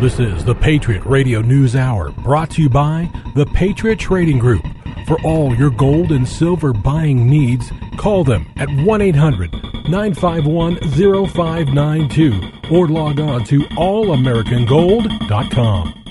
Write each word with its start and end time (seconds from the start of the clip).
This 0.00 0.18
is 0.20 0.44
the 0.44 0.54
Patriot 0.54 1.02
Radio 1.06 1.40
News 1.40 1.74
Hour 1.74 2.10
brought 2.10 2.50
to 2.50 2.60
you 2.60 2.68
by 2.68 3.10
the 3.34 3.46
Patriot 3.46 3.98
Trading 3.98 4.38
Group. 4.38 4.62
For 5.06 5.18
all 5.22 5.54
your 5.54 5.70
gold 5.70 6.12
and 6.12 6.28
silver 6.28 6.74
buying 6.74 7.30
needs, 7.30 7.72
call 7.96 8.22
them 8.22 8.46
at 8.58 8.68
1 8.68 9.00
800 9.00 9.54
951 9.88 10.76
0592 10.90 12.40
or 12.70 12.88
log 12.88 13.20
on 13.20 13.42
to 13.44 13.60
allamericangold.com. 13.60 16.04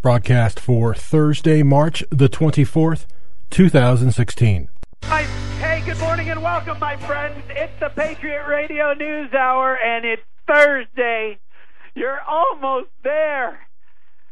Broadcast 0.00 0.60
for 0.60 0.94
Thursday, 0.94 1.64
March 1.64 2.04
the 2.10 2.28
24th, 2.28 3.06
2016. 3.50 4.68
Hi. 5.02 5.22
Hey, 5.58 5.82
good 5.84 5.98
morning 5.98 6.30
and 6.30 6.40
welcome, 6.40 6.78
my 6.78 6.96
friends. 6.98 7.42
It's 7.48 7.80
the 7.80 7.88
Patriot 7.88 8.46
Radio 8.46 8.94
News 8.94 9.34
Hour, 9.34 9.76
and 9.76 10.04
it's 10.04 10.22
Thursday. 10.46 11.40
You're 12.00 12.18
almost 12.26 12.88
there. 13.04 13.60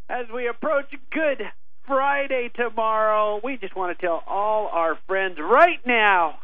As 0.09 0.25
we 0.35 0.49
approach 0.49 0.87
Good 1.13 1.43
Friday 1.87 2.51
tomorrow, 2.57 3.43
we 3.45 3.59
just 3.59 3.77
want 3.77 3.95
to 3.95 4.07
tell 4.07 4.23
all 4.27 4.71
our 4.73 4.99
friends 5.07 5.37
right 5.39 5.79
now 5.87 6.37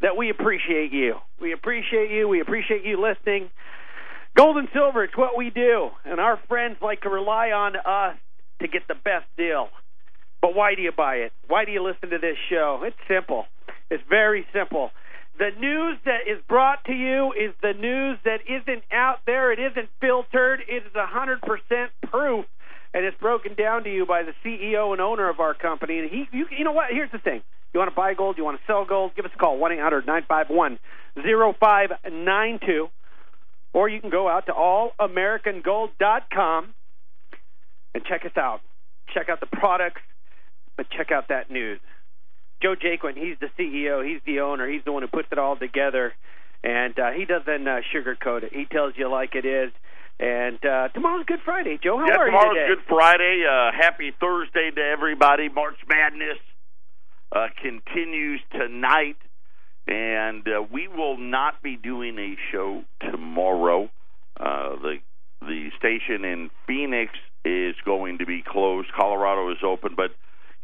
that 0.00 0.16
we 0.16 0.30
appreciate 0.30 0.90
you. 0.90 1.16
We 1.38 1.52
appreciate 1.52 2.10
you. 2.10 2.26
We 2.28 2.40
appreciate 2.40 2.82
you 2.82 2.98
listening. 2.98 3.50
Gold 4.38 4.56
and 4.56 4.68
silver, 4.72 5.04
it's 5.04 5.18
what 5.18 5.36
we 5.36 5.50
do. 5.50 5.90
And 6.06 6.18
our 6.18 6.40
friends 6.48 6.78
like 6.80 7.02
to 7.02 7.10
rely 7.10 7.50
on 7.50 7.76
us 7.76 8.16
to 8.62 8.68
get 8.68 8.88
the 8.88 8.94
best 8.94 9.26
deal. 9.36 9.68
But 10.40 10.54
why 10.54 10.74
do 10.74 10.80
you 10.80 10.92
buy 10.96 11.16
it? 11.16 11.32
Why 11.46 11.66
do 11.66 11.72
you 11.72 11.84
listen 11.84 12.08
to 12.08 12.18
this 12.18 12.38
show? 12.48 12.84
It's 12.86 12.96
simple. 13.06 13.44
It's 13.90 14.02
very 14.08 14.46
simple. 14.54 14.92
The 15.38 15.50
news 15.58 15.98
that 16.04 16.26
is 16.26 16.38
brought 16.48 16.84
to 16.86 16.92
you 16.92 17.32
is 17.32 17.54
the 17.62 17.72
news 17.72 18.18
that 18.24 18.40
isn't 18.48 18.82
out 18.90 19.20
there. 19.24 19.52
It 19.52 19.60
isn't 19.60 19.88
filtered. 20.00 20.62
It 20.68 20.82
is 20.84 20.92
100% 20.92 21.88
proof, 22.10 22.44
and 22.92 23.04
it's 23.04 23.16
broken 23.18 23.54
down 23.54 23.84
to 23.84 23.92
you 23.92 24.04
by 24.04 24.24
the 24.24 24.32
CEO 24.44 24.90
and 24.90 25.00
owner 25.00 25.28
of 25.28 25.38
our 25.38 25.54
company. 25.54 26.00
And 26.00 26.10
he, 26.10 26.28
you, 26.32 26.46
you 26.50 26.64
know 26.64 26.72
what? 26.72 26.90
Here's 26.90 27.12
the 27.12 27.18
thing: 27.18 27.42
you 27.72 27.78
want 27.78 27.88
to 27.88 27.94
buy 27.94 28.14
gold, 28.14 28.36
you 28.36 28.44
want 28.44 28.58
to 28.58 28.64
sell 28.66 28.84
gold, 28.84 29.14
give 29.14 29.24
us 29.24 29.30
a 29.32 29.38
call 29.38 29.58
one 29.58 29.70
eight 29.70 29.78
hundred 29.78 30.08
nine 30.08 30.24
five 30.26 30.50
one 30.50 30.80
zero 31.22 31.54
five 31.60 31.92
nine 32.10 32.58
two, 32.66 32.88
or 33.72 33.88
you 33.88 34.00
can 34.00 34.10
go 34.10 34.28
out 34.28 34.46
to 34.46 34.52
allamericangold.com 34.52 36.74
and 37.94 38.04
check 38.04 38.24
us 38.24 38.36
out. 38.36 38.60
Check 39.14 39.28
out 39.28 39.38
the 39.38 39.46
products, 39.46 40.00
but 40.76 40.90
check 40.90 41.12
out 41.12 41.28
that 41.28 41.48
news. 41.48 41.78
Joe 42.62 42.74
Jaquin, 42.74 43.16
he's 43.16 43.36
the 43.40 43.50
CEO, 43.58 44.06
he's 44.06 44.20
the 44.26 44.40
owner, 44.40 44.68
he's 44.68 44.82
the 44.84 44.92
one 44.92 45.02
who 45.02 45.08
puts 45.08 45.28
it 45.30 45.38
all 45.38 45.56
together, 45.56 46.12
and 46.64 46.98
uh, 46.98 47.10
he 47.12 47.24
doesn't 47.24 47.68
uh, 47.68 47.80
sugarcoat 47.94 48.42
it. 48.42 48.52
He 48.52 48.64
tells 48.64 48.94
you 48.96 49.08
like 49.08 49.34
it 49.34 49.44
is. 49.46 49.72
And 50.20 50.58
uh, 50.64 50.88
tomorrow's 50.88 51.26
Good 51.26 51.38
Friday, 51.44 51.78
Joe. 51.82 51.96
How 51.96 52.06
yeah, 52.06 52.16
are 52.16 52.26
tomorrow's 52.26 52.54
you 52.54 52.60
today? 52.60 52.74
Good 52.74 52.84
Friday. 52.88 53.44
Uh, 53.48 53.70
happy 53.70 54.12
Thursday 54.18 54.70
to 54.74 54.80
everybody. 54.80 55.48
March 55.48 55.76
Madness 55.88 56.38
uh, 57.30 57.46
continues 57.62 58.40
tonight, 58.50 59.16
and 59.86 60.46
uh, 60.48 60.62
we 60.72 60.88
will 60.88 61.16
not 61.16 61.62
be 61.62 61.76
doing 61.76 62.18
a 62.18 62.36
show 62.50 62.82
tomorrow. 63.00 63.88
Uh, 64.38 64.74
the 64.82 64.96
the 65.40 65.70
station 65.78 66.24
in 66.24 66.50
Phoenix 66.66 67.12
is 67.44 67.76
going 67.84 68.18
to 68.18 68.26
be 68.26 68.42
closed. 68.44 68.88
Colorado 68.98 69.52
is 69.52 69.58
open, 69.64 69.94
but 69.96 70.10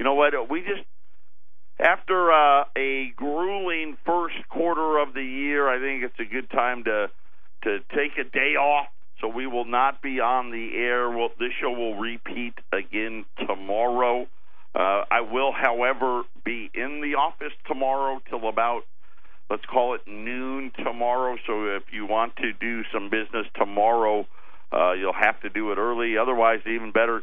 you 0.00 0.04
know 0.04 0.14
what? 0.14 0.32
We 0.50 0.62
just 0.62 0.82
after 1.78 2.32
uh, 2.32 2.64
a 2.76 3.12
grueling 3.16 3.96
first 4.04 4.36
quarter 4.48 4.98
of 4.98 5.14
the 5.14 5.22
year, 5.22 5.68
I 5.68 5.78
think 5.78 6.04
it's 6.04 6.18
a 6.20 6.32
good 6.32 6.50
time 6.50 6.84
to 6.84 7.10
to 7.64 7.78
take 7.96 8.18
a 8.18 8.24
day 8.24 8.56
off. 8.56 8.88
So 9.20 9.28
we 9.28 9.46
will 9.46 9.64
not 9.64 10.02
be 10.02 10.20
on 10.20 10.50
the 10.50 10.76
air. 10.76 11.08
We'll, 11.08 11.30
this 11.38 11.52
show 11.60 11.70
will 11.70 11.96
repeat 11.96 12.54
again 12.72 13.24
tomorrow. 13.46 14.26
Uh, 14.74 15.04
I 15.10 15.20
will, 15.22 15.52
however, 15.52 16.24
be 16.44 16.70
in 16.74 17.00
the 17.00 17.14
office 17.14 17.52
tomorrow 17.66 18.20
till 18.28 18.48
about 18.48 18.82
let's 19.48 19.64
call 19.66 19.94
it 19.94 20.02
noon 20.06 20.72
tomorrow. 20.76 21.36
So 21.46 21.76
if 21.76 21.84
you 21.92 22.06
want 22.06 22.36
to 22.36 22.52
do 22.52 22.82
some 22.92 23.08
business 23.08 23.46
tomorrow, 23.54 24.26
uh, 24.72 24.92
you'll 24.92 25.12
have 25.12 25.40
to 25.42 25.48
do 25.48 25.70
it 25.72 25.78
early. 25.78 26.18
Otherwise, 26.18 26.60
even 26.66 26.92
better, 26.92 27.22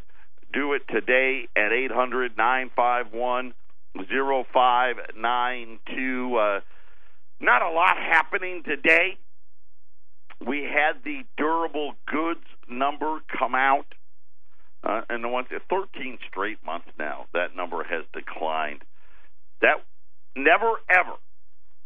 do 0.53 0.73
it 0.73 0.83
today 0.89 1.47
at 1.56 1.72
eight 1.72 1.91
hundred 1.91 2.38
nine 2.38 2.72
five 2.75 3.12
one 3.12 3.53
zero 4.07 4.46
five 4.53 4.96
nine 5.18 5.79
two. 5.94 6.35
Uh, 6.35 6.59
not 7.40 7.62
a 7.62 7.69
lot 7.69 7.97
happening 7.97 8.63
today. 8.63 9.18
We 10.46 10.63
had 10.63 11.03
the 11.03 11.22
durable 11.38 11.94
goods 12.07 12.46
number 12.69 13.19
come 13.38 13.53
out, 13.56 13.85
uh, 14.84 15.01
and 15.09 15.24
the 15.24 15.28
one 15.28 15.46
13 15.69 16.18
straight 16.28 16.63
months 16.66 16.88
now 16.97 17.25
that 17.34 17.56
number 17.56 17.84
has 17.84 18.03
declined. 18.13 18.81
That 19.62 19.84
never 20.35 20.72
ever. 20.90 21.13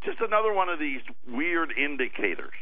Just 0.04 0.20
another 0.22 0.54
one 0.54 0.70
of 0.70 0.80
these 0.80 1.02
weird 1.28 1.74
indicators. 1.78 2.54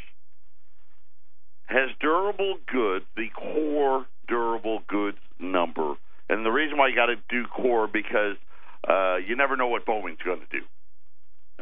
Has 1.66 1.90
durable 2.00 2.58
goods, 2.72 3.06
the 3.16 3.30
core 3.30 4.06
durable 4.28 4.82
goods 4.88 5.18
number, 5.40 5.96
and 6.30 6.46
the 6.46 6.52
reason 6.52 6.78
why 6.78 6.88
you 6.88 6.96
got 6.96 7.08
to 7.08 7.18
do 7.30 7.46
core 7.48 7.88
because 7.88 8.38
uh, 8.88 9.18
you 9.18 9.36
never 9.36 9.56
know 9.56 9.68
what 9.68 9.86
Boeing's 9.86 10.22
going 10.24 10.42
to 10.42 10.60
do. 10.60 10.66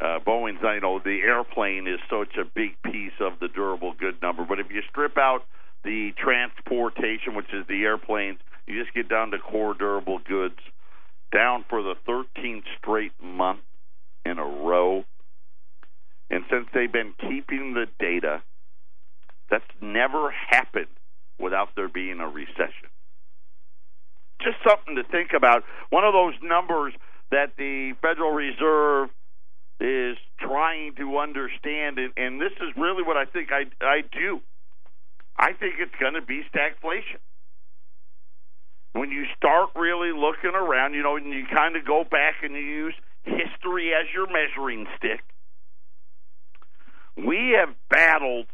Uh, 0.00 0.18
Boeing's, 0.20 0.58
you 0.62 0.80
know, 0.80 0.98
the 0.98 1.20
airplane 1.20 1.86
is 1.86 2.00
such 2.10 2.36
a 2.36 2.44
big 2.44 2.70
piece 2.82 3.12
of 3.20 3.38
the 3.40 3.48
durable 3.48 3.94
good 3.98 4.20
number. 4.22 4.44
But 4.44 4.58
if 4.58 4.66
you 4.70 4.82
strip 4.88 5.16
out 5.16 5.44
the 5.84 6.10
transportation, 6.16 7.34
which 7.34 7.52
is 7.52 7.66
the 7.68 7.82
airplanes, 7.84 8.38
you 8.66 8.82
just 8.82 8.94
get 8.94 9.08
down 9.08 9.30
to 9.32 9.38
core 9.38 9.74
durable 9.74 10.18
goods, 10.18 10.58
down 11.32 11.64
for 11.68 11.82
the 11.82 11.94
13th 12.08 12.64
straight 12.78 13.12
month 13.22 13.60
in 14.24 14.38
a 14.38 14.44
row. 14.44 15.04
And 16.30 16.44
since 16.50 16.66
they've 16.72 16.92
been 16.92 17.14
keeping 17.20 17.74
the 17.74 17.86
data, 18.00 18.42
that's 19.50 19.64
never 19.80 20.30
happened 20.30 20.86
without 21.38 21.70
there 21.76 21.88
being 21.88 22.20
a 22.20 22.28
recession. 22.28 22.88
Just 24.40 24.56
something 24.66 24.96
to 24.96 25.04
think 25.04 25.30
about. 25.36 25.62
One 25.90 26.04
of 26.04 26.12
those 26.12 26.34
numbers 26.42 26.94
that 27.32 27.56
the 27.56 27.94
Federal 28.00 28.30
Reserve 28.30 29.08
is 29.80 30.16
trying 30.38 30.94
to 30.96 31.18
understand, 31.18 31.98
and, 31.98 32.12
and 32.16 32.40
this 32.40 32.52
is 32.60 32.76
really 32.76 33.02
what 33.02 33.16
I 33.16 33.24
think 33.24 33.48
I, 33.50 33.64
I 33.84 34.02
do. 34.02 34.40
I 35.36 35.52
think 35.54 35.76
it's 35.80 35.94
going 35.98 36.14
to 36.14 36.22
be 36.22 36.42
stagflation. 36.54 37.18
When 38.92 39.10
you 39.10 39.24
start 39.36 39.70
really 39.74 40.12
looking 40.12 40.54
around, 40.54 40.92
you 40.92 41.02
know, 41.02 41.16
and 41.16 41.32
you 41.32 41.46
kind 41.52 41.74
of 41.74 41.86
go 41.86 42.04
back 42.08 42.44
and 42.44 42.52
you 42.54 42.60
use 42.60 42.94
history 43.24 43.92
as 43.94 44.06
your 44.14 44.26
measuring 44.26 44.86
stick, 44.98 45.22
we 47.16 47.56
have 47.58 47.74
battled 47.88 48.46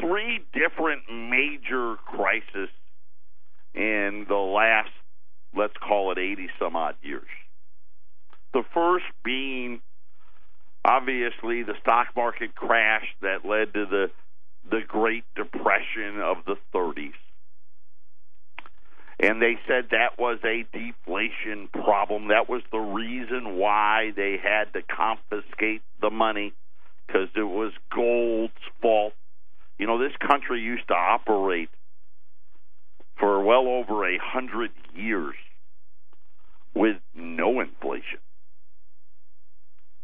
three 0.00 0.40
different 0.52 1.02
major 1.10 1.96
crises 2.06 2.70
in 3.74 4.26
the 4.28 4.36
last, 4.36 4.90
let's 5.56 5.74
call 5.76 6.12
it 6.12 6.18
80 6.18 6.48
some 6.58 6.76
odd 6.76 6.96
years. 7.02 7.28
The 8.52 8.62
first 8.74 9.06
being 9.24 9.80
obviously 10.84 11.62
the 11.62 11.74
stock 11.80 12.08
market 12.16 12.54
crash 12.54 13.06
that 13.20 13.44
led 13.44 13.72
to 13.74 13.86
the 13.86 14.10
the 14.70 14.80
Great 14.86 15.24
Depression 15.34 16.20
of 16.22 16.38
the 16.46 16.56
30s. 16.72 17.14
And 19.18 19.42
they 19.42 19.58
said 19.66 19.88
that 19.90 20.18
was 20.18 20.38
a 20.44 20.64
deflation 20.72 21.68
problem. 21.68 22.28
That 22.28 22.48
was 22.48 22.62
the 22.70 22.78
reason 22.78 23.56
why 23.56 24.12
they 24.14 24.36
had 24.42 24.72
to 24.72 24.82
confiscate 24.82 25.82
the 26.00 26.10
money 26.10 26.52
because 27.06 27.28
it 27.36 27.42
was 27.42 27.72
gold's 27.94 28.52
fault. 28.80 29.14
You 29.78 29.86
know, 29.86 29.98
this 29.98 30.16
country 30.26 30.60
used 30.60 30.88
to 30.88 30.94
operate 30.94 31.70
for 33.18 33.42
well 33.42 33.66
over 33.68 34.06
a 34.08 34.18
hundred 34.18 34.70
years 34.94 35.34
with 36.74 36.96
no 37.14 37.60
inflation. 37.60 38.18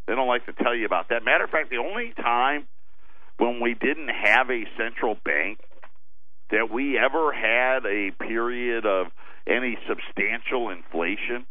They 0.07 0.15
don't 0.15 0.29
like 0.29 0.47
to 0.47 0.53
tell 0.53 0.75
you 0.75 0.87
about 0.87 1.11
that. 1.11 1.25
Matter 1.25 1.45
of 1.45 1.51
fact, 1.51 1.71
the 1.71 1.77
only 1.77 2.13
time 2.17 2.67
when 3.37 3.61
we 3.61 3.75
didn't 3.75 4.09
have 4.09 4.51
a 4.51 4.65
central 4.77 5.17
bank 5.25 5.59
that 6.51 6.71
we 6.73 6.99
ever 6.99 7.33
had 7.33 7.85
a 7.85 8.11
period 8.19 8.87
of 8.87 9.09
any 9.47 9.77
substantial 9.89 10.71
inflation 10.71 11.47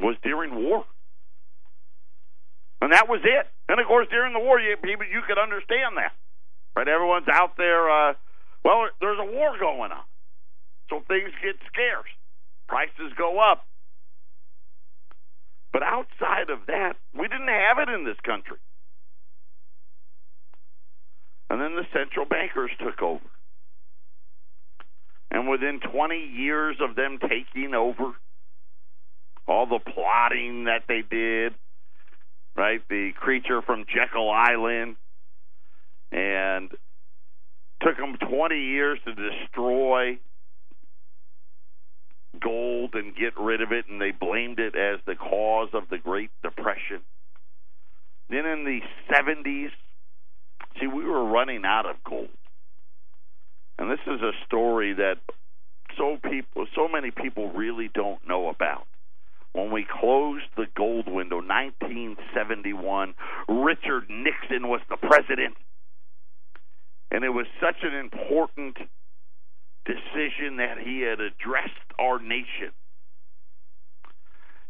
was 0.00 0.16
during 0.22 0.54
war. 0.54 0.84
And 2.80 2.92
that 2.92 3.08
was 3.08 3.20
it. 3.24 3.46
And 3.68 3.78
of 3.78 3.86
course, 3.86 4.08
during 4.10 4.32
the 4.32 4.40
war, 4.40 4.58
you 4.58 4.76
you 4.82 5.22
could 5.26 5.38
understand 5.38 5.96
that, 5.96 6.12
right? 6.74 6.88
Everyone's 6.88 7.28
out 7.28 7.56
there. 7.56 7.90
Uh, 7.90 8.14
well, 8.64 8.88
there's 9.00 9.18
a 9.20 9.30
war 9.30 9.58
going 9.58 9.92
on, 9.92 10.04
so 10.90 11.00
things 11.06 11.30
get 11.42 11.56
scarce, 11.72 12.10
prices 12.68 13.12
go 13.16 13.38
up. 13.38 13.64
But 15.72 15.82
outside 15.84 16.50
of 16.50 16.66
that, 16.66 16.94
we 17.14 17.28
didn't 17.28 17.48
have 17.48 17.78
it 17.78 17.88
in 17.88 18.04
this 18.04 18.18
country. 18.24 18.58
And 21.48 21.60
then 21.60 21.76
the 21.76 21.86
central 21.92 22.26
bankers 22.26 22.70
took 22.78 23.00
over. 23.02 23.24
And 25.30 25.48
within 25.48 25.80
20 25.80 26.16
years 26.16 26.76
of 26.80 26.96
them 26.96 27.18
taking 27.20 27.72
over, 27.74 28.14
all 29.46 29.66
the 29.66 29.78
plotting 29.78 30.64
that 30.64 30.82
they 30.88 31.02
did, 31.08 31.54
right? 32.56 32.80
The 32.88 33.10
creature 33.16 33.62
from 33.62 33.84
Jekyll 33.86 34.30
Island, 34.30 34.96
and 36.10 36.70
took 37.80 37.96
them 37.96 38.16
20 38.16 38.56
years 38.56 38.98
to 39.04 39.14
destroy 39.14 40.18
gold 42.38 42.94
and 42.94 43.14
get 43.14 43.38
rid 43.38 43.60
of 43.60 43.72
it, 43.72 43.86
and 43.88 44.00
they 44.00 44.12
blamed 44.12 44.58
it 44.58 44.74
as 44.76 45.00
the 45.06 45.14
cause 45.14 45.70
of 45.72 45.88
the 45.90 45.98
Great 45.98 46.30
Depression. 46.42 47.00
Then 48.28 48.46
in 48.46 48.64
the 48.64 48.80
70s, 49.12 49.70
see, 50.78 50.86
we 50.86 51.04
were 51.04 51.24
running 51.24 51.64
out 51.64 51.86
of 51.86 51.96
gold. 52.04 52.28
And 53.78 53.90
this 53.90 54.00
is 54.06 54.20
a 54.20 54.32
story 54.46 54.92
that 54.94 55.16
so 55.96 56.18
people, 56.22 56.66
so 56.74 56.86
many 56.86 57.10
people 57.10 57.50
really 57.52 57.90
don't 57.92 58.26
know 58.28 58.48
about. 58.48 58.86
When 59.52 59.72
we 59.72 59.84
closed 59.84 60.44
the 60.56 60.66
gold 60.76 61.08
window, 61.08 61.36
1971, 61.36 63.14
Richard 63.48 64.08
Nixon 64.08 64.68
was 64.68 64.80
the 64.88 64.96
president. 64.96 65.56
And 67.10 67.24
it 67.24 67.30
was 67.30 67.46
such 67.60 67.82
an 67.82 67.94
important 67.94 68.76
decision 69.84 70.56
that 70.58 70.78
he 70.84 71.00
had 71.00 71.20
addressed 71.20 71.72
our 71.98 72.20
nation. 72.20 72.72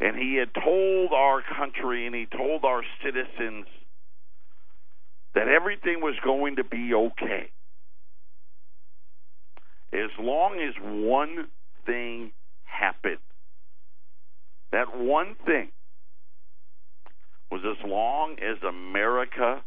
And 0.00 0.16
he 0.16 0.36
had 0.36 0.50
told 0.54 1.12
our 1.12 1.42
country 1.42 2.06
and 2.06 2.14
he 2.14 2.26
told 2.26 2.64
our 2.64 2.82
citizens 3.04 3.66
that 5.34 5.48
everything 5.48 6.00
was 6.00 6.14
going 6.24 6.56
to 6.56 6.64
be 6.64 6.92
okay. 6.94 7.50
As 9.92 10.10
long 10.18 10.58
as 10.60 10.74
one 10.80 11.48
thing 11.84 12.32
happened. 12.80 13.18
That 14.72 14.96
one 14.96 15.36
thing 15.44 15.68
was 17.50 17.62
as 17.64 17.84
long 17.84 18.36
as 18.38 18.62
America 18.62 19.62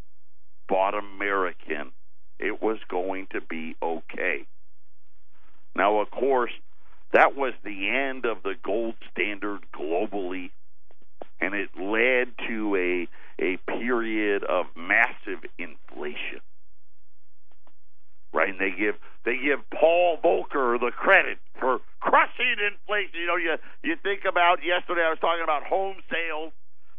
bought 0.69 0.93
American, 0.93 1.91
it 2.39 2.61
was 2.61 2.77
going 2.89 3.27
to 3.33 3.41
be 3.41 3.75
okay. 3.83 4.47
Now, 5.75 5.99
of 5.99 6.11
course, 6.11 6.51
that 7.13 7.35
was 7.35 7.53
the 7.63 7.89
end 7.89 8.25
of 8.25 8.43
the 8.43 8.55
gold 8.63 8.95
standard 9.11 9.61
globally, 9.73 10.51
and 11.39 11.53
it 11.53 11.69
led 11.79 12.33
to 12.47 12.75
a 12.75 13.07
a 13.39 13.57
period 13.67 14.43
of 14.43 14.65
massive 14.75 15.43
inflation. 15.57 16.41
Right, 18.33 18.49
and 18.49 18.59
they 18.59 18.71
give 18.71 18.95
they 19.25 19.37
give 19.37 19.59
Paul 19.69 20.17
Volcker 20.23 20.79
the 20.79 20.91
credit 20.91 21.37
for 21.59 21.79
crushing 21.99 22.55
inflation. 22.57 23.19
You 23.19 23.27
know, 23.27 23.35
you 23.35 23.57
you 23.83 23.95
think 24.01 24.21
about 24.25 24.63
yesterday 24.63 25.01
I 25.05 25.09
was 25.09 25.19
talking 25.19 25.43
about 25.43 25.63
home 25.63 25.97
sales, 26.11 26.51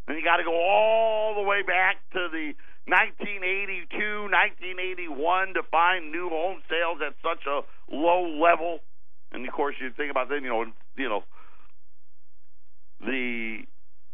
and 0.07 0.17
you 0.17 0.23
got 0.23 0.37
to 0.37 0.43
go 0.43 0.55
all 0.55 1.35
the 1.35 1.41
way 1.41 1.61
back 1.61 1.97
to 2.13 2.29
the 2.31 2.53
1982, 2.87 4.29
1981 4.29 5.53
to 5.55 5.63
find 5.71 6.11
new 6.11 6.29
home 6.29 6.61
sales 6.69 6.99
at 7.05 7.15
such 7.23 7.45
a 7.47 7.61
low 7.93 8.39
level. 8.39 8.79
And 9.31 9.47
of 9.47 9.53
course, 9.53 9.75
you 9.81 9.89
think 9.91 10.11
about 10.11 10.29
then, 10.29 10.43
you 10.43 10.49
know, 10.49 10.65
you 10.95 11.09
know, 11.09 11.23
the 13.01 13.63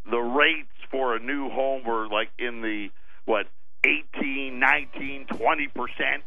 the 0.09 0.17
rates 0.17 0.69
for 0.89 1.15
a 1.15 1.19
new 1.19 1.49
home 1.49 1.83
were 1.85 2.07
like 2.07 2.29
in 2.39 2.61
the 2.61 2.89
what 3.25 3.47
18, 3.83 4.59
19, 4.59 5.25
20 5.27 5.67
percent. 5.67 6.23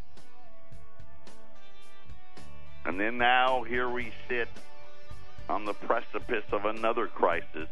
And 2.85 2.99
then 2.99 3.17
now 3.17 3.63
here 3.63 3.89
we 3.89 4.13
sit 4.29 4.47
on 5.49 5.65
the 5.65 5.73
precipice 5.73 6.45
of 6.51 6.65
another 6.65 7.07
crisis. 7.07 7.67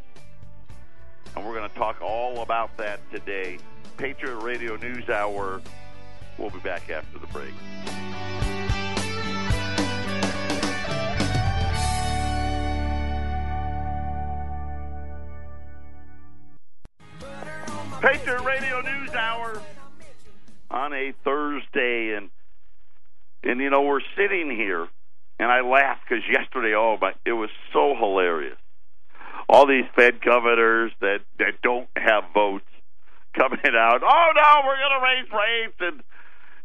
And 1.36 1.46
we're 1.46 1.56
going 1.56 1.70
to 1.70 1.76
talk 1.76 2.02
all 2.02 2.42
about 2.42 2.76
that 2.78 3.00
today. 3.12 3.60
Patriot 3.98 4.38
Radio 4.38 4.76
News 4.76 5.08
Hour. 5.10 5.62
We'll 6.38 6.50
be 6.50 6.60
back 6.60 6.90
after 6.90 7.20
the 7.20 7.28
break. 7.28 7.54
Patriot 18.02 18.42
Radio 18.42 18.82
News 18.82 19.12
Hour 19.12 19.62
on 20.70 20.92
a 20.92 21.14
Thursday, 21.24 22.16
and 22.16 22.30
and 23.44 23.62
you 23.62 23.70
know 23.70 23.84
we're 23.84 24.02
sitting 24.18 24.52
here, 24.52 24.88
and 25.40 25.50
I 25.50 25.62
laugh 25.62 26.00
because 26.04 26.24
yesterday, 26.30 26.74
oh, 26.76 26.98
but 27.00 27.16
it 27.26 27.32
was 27.32 27.50
so 27.72 27.96
hilarious. 27.98 28.58
All 29.48 29.66
these 29.66 29.86
Fed 29.96 30.20
governors 30.22 30.92
that 31.00 31.20
that 31.40 31.62
don't 31.62 31.88
have 31.96 32.26
votes 32.34 32.66
coming 33.36 33.60
out. 33.66 34.02
Oh 34.04 34.28
no, 34.36 34.50
we're 34.66 34.80
going 34.80 34.98
to 34.98 35.04
raise 35.04 35.30
rates, 35.32 35.78
and 35.80 36.04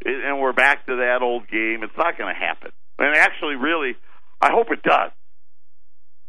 and 0.05 0.41
we're 0.41 0.53
back 0.53 0.87
to 0.87 0.97
that 0.97 1.23
old 1.23 1.49
game. 1.49 1.83
It's 1.83 1.97
not 1.97 2.17
going 2.17 2.33
to 2.33 2.39
happen. 2.39 2.71
And 2.99 3.17
actually, 3.17 3.57
really, 3.57 3.97
I 4.41 4.51
hope 4.51 4.69
it 4.71 4.83
does, 4.83 5.11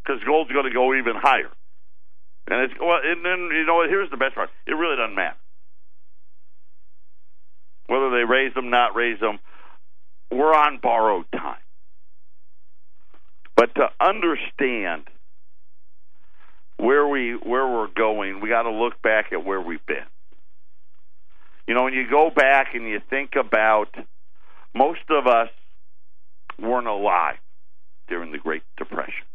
because 0.04 0.22
gold's 0.26 0.52
going 0.52 0.66
to 0.66 0.74
go 0.74 0.94
even 0.96 1.14
higher. 1.16 1.52
And 2.48 2.72
it's 2.72 2.74
well, 2.80 3.00
and 3.04 3.24
then 3.24 3.50
you 3.56 3.66
know 3.66 3.86
here's 3.88 4.10
the 4.10 4.18
best 4.18 4.36
part. 4.36 4.50
It 4.66 4.74
really 4.74 4.96
doesn't 4.98 5.16
matter 5.16 5.38
whether 7.90 8.12
they 8.12 8.24
raise 8.24 8.54
them, 8.54 8.70
not 8.70 8.96
raise 8.96 9.20
them. 9.20 9.40
We're 10.32 10.54
on 10.54 10.80
borrowed 10.82 11.26
time. 11.32 11.58
But 13.56 13.74
to 13.76 13.88
understand 14.00 15.06
where 16.78 17.06
we 17.08 17.34
where 17.34 17.68
we're 17.68 17.88
going, 17.94 18.40
we 18.40 18.48
got 18.48 18.64
to 18.64 18.72
look 18.72 19.02
back 19.02 19.34
at 19.34 19.44
where 19.44 19.60
we've 19.60 19.86
been. 19.86 20.06
You 21.70 21.76
know, 21.76 21.84
when 21.84 21.94
you 21.94 22.10
go 22.10 22.32
back 22.36 22.74
and 22.74 22.88
you 22.88 23.00
think 23.12 23.34
about 23.40 23.94
most 24.74 25.02
of 25.12 25.28
us 25.28 25.50
weren't 26.58 26.88
alive 26.88 27.36
during 28.08 28.32
the 28.32 28.40
Great 28.40 28.64
Depression. 28.76 29.28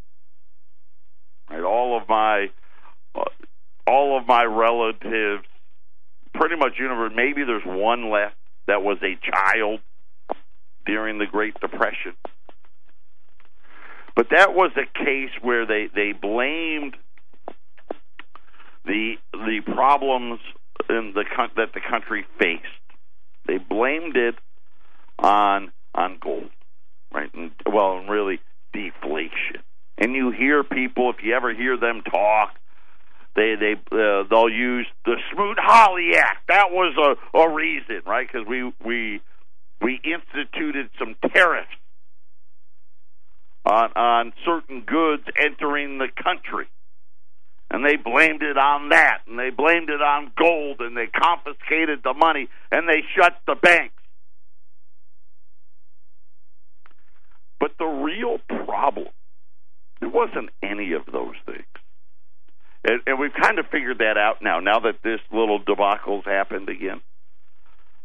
Right? 1.49 1.63
All 1.63 1.97
of 1.97 2.09
my 2.09 2.51
uh, 3.15 3.23
all 3.87 4.19
of 4.19 4.27
my 4.27 4.43
relatives, 4.43 5.45
pretty 6.35 6.57
much 6.57 6.73
universe. 6.77 7.13
Maybe 7.15 7.45
there's 7.45 7.63
one 7.65 8.11
left 8.11 8.35
that 8.67 8.83
was 8.83 8.99
a 9.05 9.17
child 9.31 9.79
during 10.87 11.19
the 11.19 11.27
Great 11.27 11.55
Depression. 11.61 12.15
But 14.17 14.31
that 14.33 14.55
was 14.55 14.73
a 14.77 15.05
case 15.05 15.31
where 15.41 15.67
they, 15.67 15.87
they 15.95 16.11
blamed 16.11 16.97
the 18.85 19.15
the 19.33 19.61
problems 19.73 20.41
in 20.89 21.13
the 21.15 21.25
that 21.57 21.73
the 21.75 21.81
country 21.81 22.27
faced. 22.39 22.63
They 23.47 23.59
blamed 23.59 24.17
it 24.17 24.37
on 25.19 25.73
on 25.95 26.19
gold, 26.21 26.51
right? 27.13 27.33
And, 27.35 27.53
well, 27.67 27.99
and 27.99 28.09
really 28.09 28.41
deflation. 28.73 29.63
And 29.99 30.15
you 30.15 30.31
hear 30.31 30.65
people, 30.65 31.11
if 31.11 31.25
you 31.25 31.35
ever 31.35 31.55
hear 31.55 31.77
them 31.77 32.03
talk, 32.03 32.55
they 33.37 33.55
they 33.55 33.73
uh, 33.93 34.25
they'll 34.29 34.49
use 34.49 34.87
the 35.05 35.17
Smoot-Hawley 35.33 36.17
Act. 36.17 36.49
That 36.49 36.71
was 36.71 36.95
a 36.97 37.39
a 37.39 37.53
reason, 37.53 38.03
right? 38.07 38.27
Because 38.31 38.47
we 38.47 38.73
we 38.85 39.21
we 39.81 40.01
instituted 40.03 40.91
some 40.99 41.15
tariffs 41.33 41.69
on 43.65 43.93
on 43.95 44.33
certain 44.45 44.83
goods 44.83 45.25
entering 45.37 45.99
the 45.99 46.09
country 46.23 46.67
and 47.75 47.85
they 47.85 47.97
blamed 47.97 48.41
it 48.41 48.57
on 48.57 48.91
that, 48.91 49.23
and 49.27 49.37
they 49.37 49.51
blamed 49.51 49.91
it 49.91 50.01
on 50.01 50.31
gold, 50.39 50.77
and 50.79 50.97
they 50.97 51.09
confiscated 51.09 52.05
the 52.05 52.15
money, 52.15 52.49
and 52.71 52.89
they 52.89 53.03
shut 53.17 53.37
the 53.49 53.57
banks. 53.57 54.01
But 57.59 57.73
the 57.77 57.85
real 57.85 58.39
problem, 58.65 59.09
it 60.01 60.07
wasn't 60.07 60.51
any 60.63 60.93
of 60.93 61.03
those 61.11 61.35
things. 61.47 61.65
And, 62.85 63.01
and 63.09 63.19
we've 63.19 63.35
kind 63.35 63.59
of 63.59 63.67
figured 63.73 63.99
that 63.99 64.17
out 64.17 64.37
now, 64.41 64.61
now 64.61 64.79
that 64.79 65.03
this 65.03 65.19
little 65.33 65.59
debacle's 65.59 66.27
happened 66.27 66.69
again. 66.69 67.01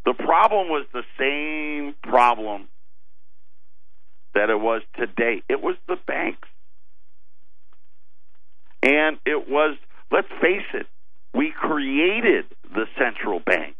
The 0.03 0.15
problem 0.15 0.69
was 0.69 0.87
the 0.93 1.03
same 1.19 1.93
problem 2.01 2.69
that 4.33 4.49
it 4.49 4.59
was 4.59 4.81
today. 4.97 5.43
It 5.47 5.61
was 5.61 5.75
the 5.87 5.97
banks. 6.07 6.48
And 8.81 9.17
it 9.25 9.49
was, 9.49 9.77
let's 10.11 10.29
face 10.41 10.65
it, 10.73 10.87
we 11.33 11.51
created 11.51 12.45
the 12.63 12.85
central 12.97 13.39
bank 13.39 13.75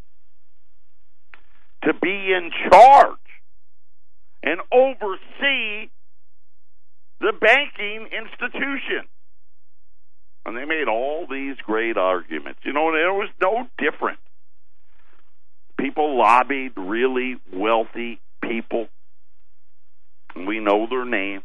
to 1.84 1.94
be 1.94 2.34
in 2.34 2.52
charge 2.70 3.18
and 4.44 4.60
oversee 4.72 5.90
the 7.20 7.34
banking 7.40 8.08
institution. 8.12 9.08
And 10.46 10.58
they 10.58 10.66
made 10.66 10.88
all 10.88 11.28
these 11.30 11.58
great 11.66 11.98
arguments. 11.98 12.62
You 12.64 12.74
know, 12.74 12.90
it 12.90 13.14
was 13.14 13.30
no 13.42 13.68
different. 13.78 14.20
People 15.78 16.18
lobbied 16.18 16.74
really 16.76 17.38
wealthy 17.54 18.20
people. 18.42 18.88
We 20.36 20.60
know 20.60 20.88
their 20.90 21.06
names 21.06 21.44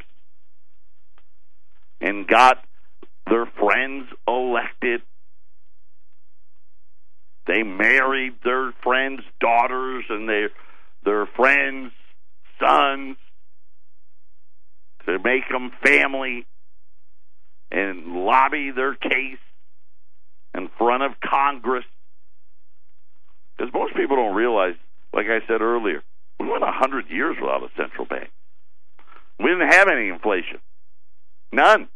and 2.01 2.27
got 2.27 2.59
their 3.29 3.47
friends 3.47 4.09
elected. 4.27 5.03
They 7.47 7.63
married 7.63 8.35
their 8.45 8.73
friends' 8.83 9.23
daughters 9.41 10.05
and 10.09 10.29
their 10.29 10.51
their 11.05 11.27
friends' 11.27 11.93
sons 12.59 13.17
to 15.07 15.19
make 15.19 15.49
them 15.51 15.71
family 15.85 16.47
and 17.71 18.07
lobby 18.25 18.71
their 18.75 18.95
case 18.95 19.39
in 20.55 20.69
front 20.79 21.03
of 21.03 21.13
Congress. 21.21 21.85
Because 23.57 23.73
most 23.75 23.95
people 23.95 24.17
don't 24.17 24.35
realize, 24.35 24.75
like 25.13 25.27
I 25.27 25.47
said 25.47 25.61
earlier, 25.61 26.03
we 26.41 26.49
went 26.49 26.63
a 26.63 26.73
hundred 26.73 27.11
years 27.11 27.37
without 27.41 27.63
a 27.63 27.69
central 27.77 28.07
bank. 28.07 28.31
We 29.39 29.47
didn't 29.47 29.73
have 29.73 29.89
any 29.89 30.09
inflation, 30.09 30.61
none, 31.53 31.89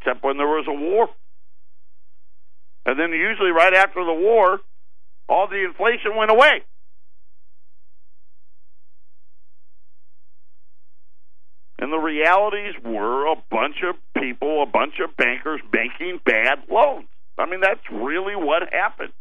except 0.00 0.22
when 0.24 0.36
there 0.36 0.46
was 0.46 0.66
a 0.68 0.72
war. 0.72 1.08
And 2.86 2.98
then 2.98 3.10
usually 3.10 3.50
right 3.50 3.74
after 3.74 4.04
the 4.04 4.14
war, 4.14 4.60
all 5.28 5.48
the 5.48 5.64
inflation 5.64 6.16
went 6.16 6.30
away. 6.30 6.62
And 11.78 11.92
the 11.92 11.98
realities 11.98 12.74
were 12.84 13.26
a 13.26 13.36
bunch 13.50 13.76
of 13.88 13.94
people, 14.20 14.62
a 14.62 14.66
bunch 14.66 14.94
of 15.04 15.16
bankers 15.16 15.60
making 15.72 16.20
bad 16.24 16.60
loans. 16.70 17.06
I 17.38 17.46
mean, 17.46 17.60
that's 17.60 17.80
really 17.90 18.34
what 18.34 18.72
happened. 18.72 19.12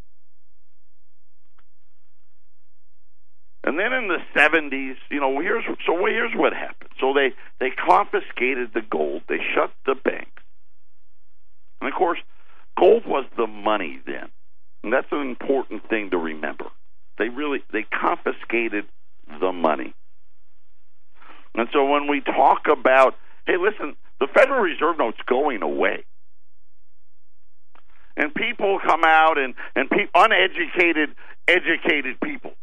And 3.63 3.77
then 3.77 3.91
in 3.91 4.07
the 4.07 4.19
seventies, 4.33 4.95
you 5.11 5.19
know, 5.19 5.39
here's 5.41 5.65
so 5.85 6.05
here's 6.05 6.33
what 6.33 6.53
happened. 6.53 6.89
So 7.01 7.13
they 7.13 7.33
they 7.59 7.69
confiscated 7.71 8.69
the 8.73 8.81
gold, 8.81 9.23
they 9.27 9.39
shut 9.53 9.71
the 9.85 9.93
banks, 9.93 10.36
and 11.81 11.91
of 11.91 11.95
course, 11.97 12.19
gold 12.79 13.05
was 13.05 13.25
the 13.37 13.47
money 13.47 13.99
then, 14.05 14.29
and 14.83 14.93
that's 14.93 15.07
an 15.11 15.21
important 15.21 15.87
thing 15.89 16.09
to 16.11 16.17
remember. 16.17 16.65
They 17.17 17.29
really 17.29 17.63
they 17.71 17.83
confiscated 17.83 18.85
the 19.39 19.51
money. 19.51 19.93
And 21.55 21.67
so 21.73 21.85
when 21.85 22.07
we 22.07 22.21
talk 22.21 22.67
about, 22.71 23.15
hey, 23.47 23.57
listen, 23.59 23.95
the 24.19 24.27
Federal 24.33 24.61
Reserve 24.61 24.97
note's 24.99 25.17
going 25.25 25.63
away. 25.63 26.03
And 28.15 28.33
people 28.33 28.79
come 28.85 29.03
out 29.03 29.37
and, 29.37 29.55
and 29.75 29.89
pe- 29.89 30.07
uneducated, 30.13 31.15
educated 31.47 32.19
people 32.23 32.53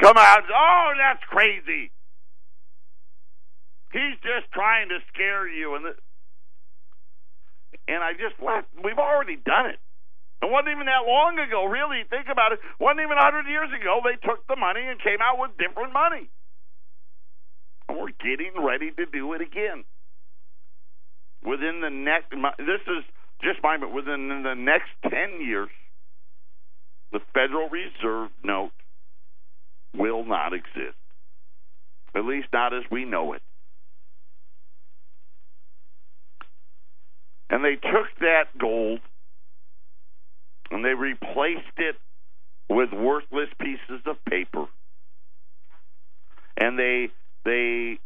come 0.00 0.16
out, 0.16 0.42
oh, 0.52 0.92
that's 0.98 1.22
crazy. 1.28 1.90
He's 3.92 4.16
just 4.22 4.50
trying 4.52 4.88
to 4.88 4.98
scare 5.12 5.48
you. 5.48 5.74
And, 5.74 5.84
the, 5.84 5.94
and 7.88 8.02
I 8.02 8.12
just 8.12 8.40
laughed. 8.42 8.68
We've 8.82 8.98
already 8.98 9.36
done 9.36 9.66
it. 9.66 9.78
It 10.42 10.48
wasn't 10.48 10.72
even 10.72 10.86
that 10.86 11.04
long 11.04 11.38
ago, 11.38 11.64
really. 11.66 12.04
Think 12.08 12.26
about 12.32 12.52
it. 12.52 12.60
It 12.64 12.80
wasn't 12.80 13.04
even 13.04 13.16
100 13.16 13.44
years 13.46 13.68
ago. 13.76 14.00
They 14.00 14.16
took 14.24 14.46
the 14.48 14.56
money 14.56 14.80
and 14.80 14.98
came 15.00 15.20
out 15.20 15.36
with 15.36 15.52
different 15.60 15.92
money. 15.92 16.30
And 17.88 17.98
we're 17.98 18.16
getting 18.16 18.56
ready 18.56 18.90
to 18.90 19.04
do 19.04 19.34
it 19.34 19.42
again. 19.42 19.84
Within 21.44 21.80
the 21.82 21.90
next, 21.90 22.30
this 22.58 22.84
is 22.88 23.04
just 23.42 23.60
my, 23.62 23.76
but 23.76 23.92
within 23.92 24.28
the 24.42 24.54
next 24.54 24.88
10 25.04 25.44
years, 25.44 25.68
the 27.12 27.20
Federal 27.34 27.68
Reserve 27.68 28.30
note 28.44 28.72
will 29.94 30.24
not 30.24 30.52
exist. 30.52 30.96
At 32.14 32.24
least 32.24 32.48
not 32.52 32.72
as 32.72 32.84
we 32.90 33.04
know 33.04 33.34
it. 33.34 33.42
And 37.50 37.64
they 37.64 37.74
took 37.74 38.06
that 38.20 38.56
gold 38.58 39.00
and 40.70 40.84
they 40.84 40.94
replaced 40.94 41.76
it 41.78 41.96
with 42.68 42.92
worthless 42.92 43.48
pieces 43.60 44.00
of 44.06 44.24
paper. 44.24 44.66
And 46.56 46.78
they 46.78 47.08
they 47.44 47.98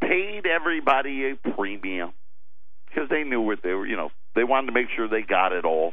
paid 0.00 0.46
everybody 0.46 1.30
a 1.30 1.50
premium 1.54 2.12
because 2.86 3.08
they 3.08 3.24
knew 3.24 3.40
what 3.40 3.58
they 3.64 3.72
were, 3.72 3.86
you 3.86 3.96
know, 3.96 4.10
they 4.36 4.44
wanted 4.44 4.66
to 4.66 4.72
make 4.72 4.86
sure 4.94 5.08
they 5.08 5.22
got 5.22 5.52
it 5.52 5.64
all. 5.64 5.92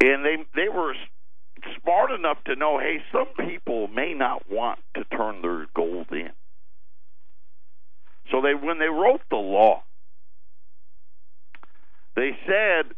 And 0.00 0.24
they 0.24 0.36
they 0.56 0.68
were 0.68 0.94
smart 1.80 2.10
enough 2.10 2.42
to 2.46 2.56
know, 2.56 2.80
hey, 2.80 2.98
some 3.12 3.46
people 3.48 3.86
may 3.88 4.12
not 4.12 4.50
want 4.50 4.80
to 4.96 5.04
turn 5.04 5.40
their 5.40 5.66
gold 5.74 6.08
in. 6.10 6.30
So 8.30 8.40
they 8.40 8.54
when 8.54 8.78
they 8.78 8.88
wrote 8.88 9.20
the 9.30 9.36
law, 9.36 9.82
they 12.16 12.30
said, 12.46 12.94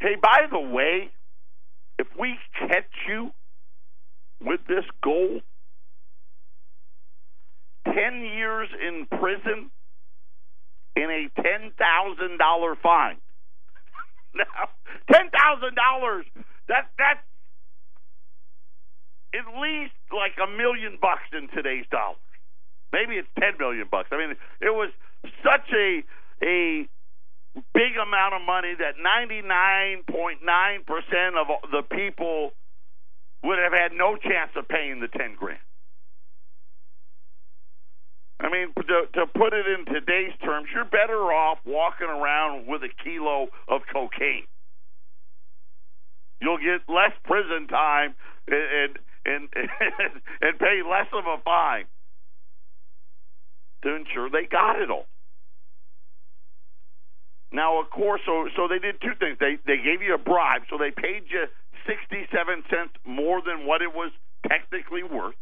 hey, 0.00 0.16
by 0.20 0.46
the 0.50 0.58
way, 0.58 1.10
if 1.98 2.06
we 2.18 2.38
catch 2.58 2.84
you 3.08 3.30
with 4.40 4.60
this 4.68 4.84
gold, 5.02 5.42
10 7.86 8.20
years 8.22 8.68
in 8.86 9.06
prison 9.06 9.70
and 10.96 11.10
a 11.10 11.28
$10,000 11.40 12.76
fine. 12.82 13.16
now, 14.34 14.68
$10,000, 15.10 16.22
that, 16.68 16.90
that's 16.98 17.20
at 19.34 19.60
least 19.60 19.92
like 20.12 20.34
a 20.42 20.50
million 20.50 20.98
bucks 21.00 21.28
in 21.32 21.48
today's 21.54 21.86
dollars. 21.90 22.16
Maybe 22.92 23.14
it's 23.16 23.28
10 23.38 23.58
million 23.58 23.86
bucks. 23.90 24.08
I 24.12 24.16
mean, 24.16 24.36
it 24.60 24.72
was 24.72 24.90
such 25.42 25.68
a, 25.72 26.02
a 26.42 26.88
big 27.74 27.96
amount 28.00 28.34
of 28.34 28.42
money 28.46 28.74
that 28.78 28.96
99.9% 28.96 30.40
of 31.36 31.70
the 31.70 31.82
people 31.94 32.52
would 33.44 33.58
have 33.58 33.72
had 33.72 33.92
no 33.92 34.16
chance 34.16 34.50
of 34.56 34.68
paying 34.68 35.00
the 35.00 35.08
10 35.08 35.34
grand. 35.36 35.60
I 38.40 38.48
mean, 38.50 38.72
to, 38.76 39.06
to 39.14 39.26
put 39.26 39.52
it 39.52 39.66
in 39.66 39.84
today's 39.92 40.32
terms, 40.44 40.68
you're 40.72 40.84
better 40.84 41.32
off 41.32 41.58
walking 41.66 42.06
around 42.06 42.66
with 42.66 42.82
a 42.82 42.88
kilo 43.02 43.48
of 43.66 43.82
cocaine. 43.92 44.46
You'll 46.40 46.58
get 46.58 46.88
less 46.88 47.12
prison 47.24 47.66
time 47.66 48.14
and 48.46 48.98
and 49.26 49.48
and, 49.56 50.22
and 50.40 50.58
pay 50.58 50.82
less 50.88 51.08
of 51.12 51.26
a 51.26 51.42
fine 51.42 51.86
to 53.82 53.94
ensure 53.94 54.30
they 54.30 54.46
got 54.46 54.80
it 54.80 54.90
all. 54.90 55.06
Now, 57.50 57.80
of 57.80 57.90
course, 57.90 58.20
so 58.26 58.48
so 58.56 58.68
they 58.68 58.78
did 58.78 59.00
two 59.00 59.14
things. 59.18 59.38
They 59.40 59.56
they 59.66 59.78
gave 59.82 60.02
you 60.02 60.14
a 60.14 60.18
bribe, 60.18 60.62
so 60.68 60.76
they 60.76 60.90
paid 60.90 61.24
you 61.30 61.46
sixty 61.86 62.26
seven 62.30 62.62
cents 62.68 62.92
more 63.06 63.40
than 63.40 63.66
what 63.66 63.80
it 63.80 63.94
was 63.94 64.12
technically 64.46 65.02
worth. 65.02 65.34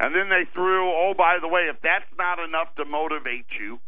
And 0.00 0.14
then 0.14 0.28
they 0.30 0.44
threw, 0.54 0.88
oh, 0.88 1.12
by 1.18 1.38
the 1.40 1.48
way, 1.48 1.62
if 1.68 1.76
that's 1.82 2.06
not 2.16 2.38
enough 2.38 2.72
to 2.76 2.84
motivate 2.84 3.46
you, 3.58 3.80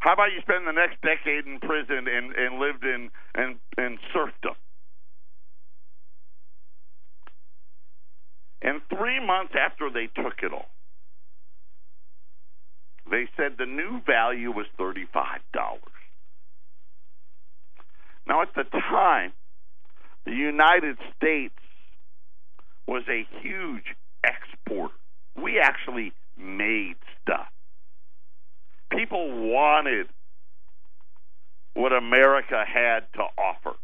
how 0.00 0.14
about 0.14 0.32
you 0.34 0.40
spend 0.40 0.66
the 0.66 0.72
next 0.72 1.00
decade 1.02 1.46
in 1.46 1.60
prison 1.60 2.08
and, 2.08 2.34
and 2.34 2.58
lived 2.58 2.82
in, 2.82 3.10
in, 3.38 3.58
in 3.78 3.98
serfdom? 4.12 4.54
And 8.62 8.80
three 8.88 9.24
months 9.24 9.54
after 9.58 9.90
they 9.90 10.06
took 10.06 10.42
it 10.42 10.52
all, 10.52 10.68
they 13.10 13.28
said 13.36 13.56
the 13.58 13.66
new 13.66 14.00
value 14.06 14.52
was 14.52 14.66
$35. 14.78 15.06
Now, 18.26 18.42
at 18.42 18.54
the 18.54 18.64
time, 18.64 19.32
the 20.24 20.32
United 20.32 20.98
States 21.16 21.54
was 22.86 23.02
a 23.08 23.26
huge 23.40 23.96
exporter. 24.22 24.94
We 25.34 25.58
actually 25.58 26.12
made 26.36 26.96
stuff. 27.22 27.48
People 28.90 29.50
wanted 29.50 30.08
what 31.74 31.92
America 31.92 32.64
had 32.66 33.00
to 33.14 33.22
offer. 33.38 33.76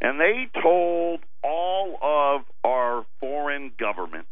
And 0.00 0.20
they 0.20 0.48
told 0.62 1.20
all 1.42 1.98
of 2.02 2.42
foreign 3.20 3.72
governments, 3.78 4.30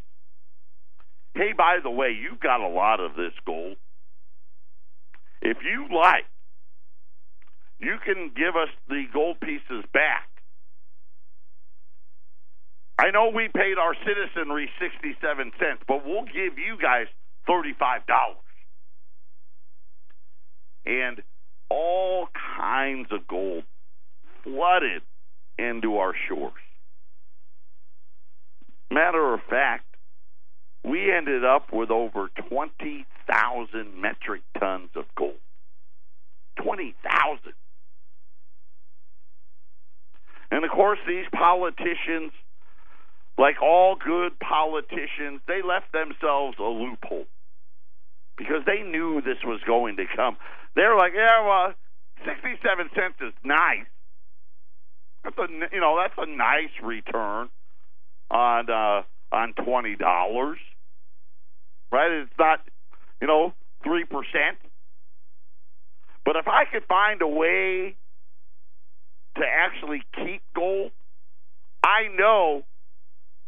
hey, 1.34 1.52
by 1.56 1.78
the 1.82 1.90
way, 1.90 2.10
you've 2.10 2.40
got 2.40 2.60
a 2.60 2.68
lot 2.68 3.00
of 3.00 3.16
this 3.16 3.32
gold. 3.46 3.76
If 5.42 5.58
you 5.62 5.86
like, 5.94 6.24
you 7.78 7.96
can 8.04 8.30
give 8.34 8.56
us 8.56 8.68
the 8.88 9.04
gold 9.12 9.40
pieces 9.40 9.84
back. 9.92 10.28
I 12.98 13.10
know 13.10 13.30
we 13.34 13.48
paid 13.54 13.76
our 13.76 13.94
citizenry 14.06 14.70
67 14.80 15.52
cents, 15.58 15.82
but 15.88 16.06
we'll 16.06 16.24
give 16.24 16.58
you 16.58 16.78
guys 16.80 17.06
$35. 17.48 17.74
And 20.86 21.22
all 21.68 22.28
kinds 22.56 23.08
of 23.10 23.26
gold 23.26 23.64
flooded 24.44 25.02
into 25.58 25.96
our 25.96 26.14
shores. 26.28 26.52
Matter 28.94 29.34
of 29.34 29.40
fact, 29.50 29.86
we 30.84 31.12
ended 31.12 31.44
up 31.44 31.72
with 31.72 31.90
over 31.90 32.30
20,000 32.48 34.00
metric 34.00 34.42
tons 34.56 34.90
of 34.94 35.06
gold. 35.16 35.34
20,000. 36.62 37.54
And 40.52 40.64
of 40.64 40.70
course, 40.70 41.00
these 41.08 41.24
politicians, 41.34 42.30
like 43.36 43.60
all 43.60 43.96
good 43.96 44.38
politicians, 44.38 45.40
they 45.48 45.60
left 45.66 45.90
themselves 45.90 46.56
a 46.60 46.62
loophole 46.62 47.26
because 48.38 48.62
they 48.64 48.82
knew 48.82 49.20
this 49.20 49.42
was 49.42 49.60
going 49.66 49.96
to 49.96 50.04
come. 50.14 50.36
They're 50.76 50.96
like, 50.96 51.14
yeah, 51.16 51.44
well, 51.44 51.74
67 52.24 52.90
cents 52.94 53.16
is 53.20 53.34
nice. 53.42 53.90
That's 55.24 55.38
a 55.38 55.48
you 55.72 55.80
know 55.80 55.98
that's 56.00 56.14
a 56.16 56.30
nice 56.30 56.70
return 56.80 57.48
on 58.34 58.68
uh, 58.68 59.02
on 59.34 59.54
twenty 59.64 59.96
dollars, 59.96 60.58
right? 61.90 62.10
It's 62.10 62.38
not 62.38 62.60
you 63.20 63.28
know 63.28 63.54
three 63.84 64.04
percent, 64.04 64.58
but 66.24 66.36
if 66.36 66.48
I 66.48 66.64
could 66.70 66.84
find 66.88 67.22
a 67.22 67.28
way 67.28 67.96
to 69.36 69.42
actually 69.42 70.02
keep 70.14 70.42
gold, 70.54 70.90
I 71.82 72.08
know 72.16 72.64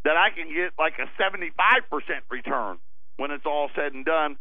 that 0.05 0.17
I 0.17 0.31
can 0.31 0.49
get 0.49 0.73
like 0.79 0.95
a 1.01 1.11
seventy 1.19 1.51
five 1.57 1.91
percent 1.91 2.25
return 2.31 2.79
when 3.17 3.33
it's 3.33 3.45
all 3.45 3.69
said 3.75 3.93
and 3.93 4.05
done. 4.05 4.37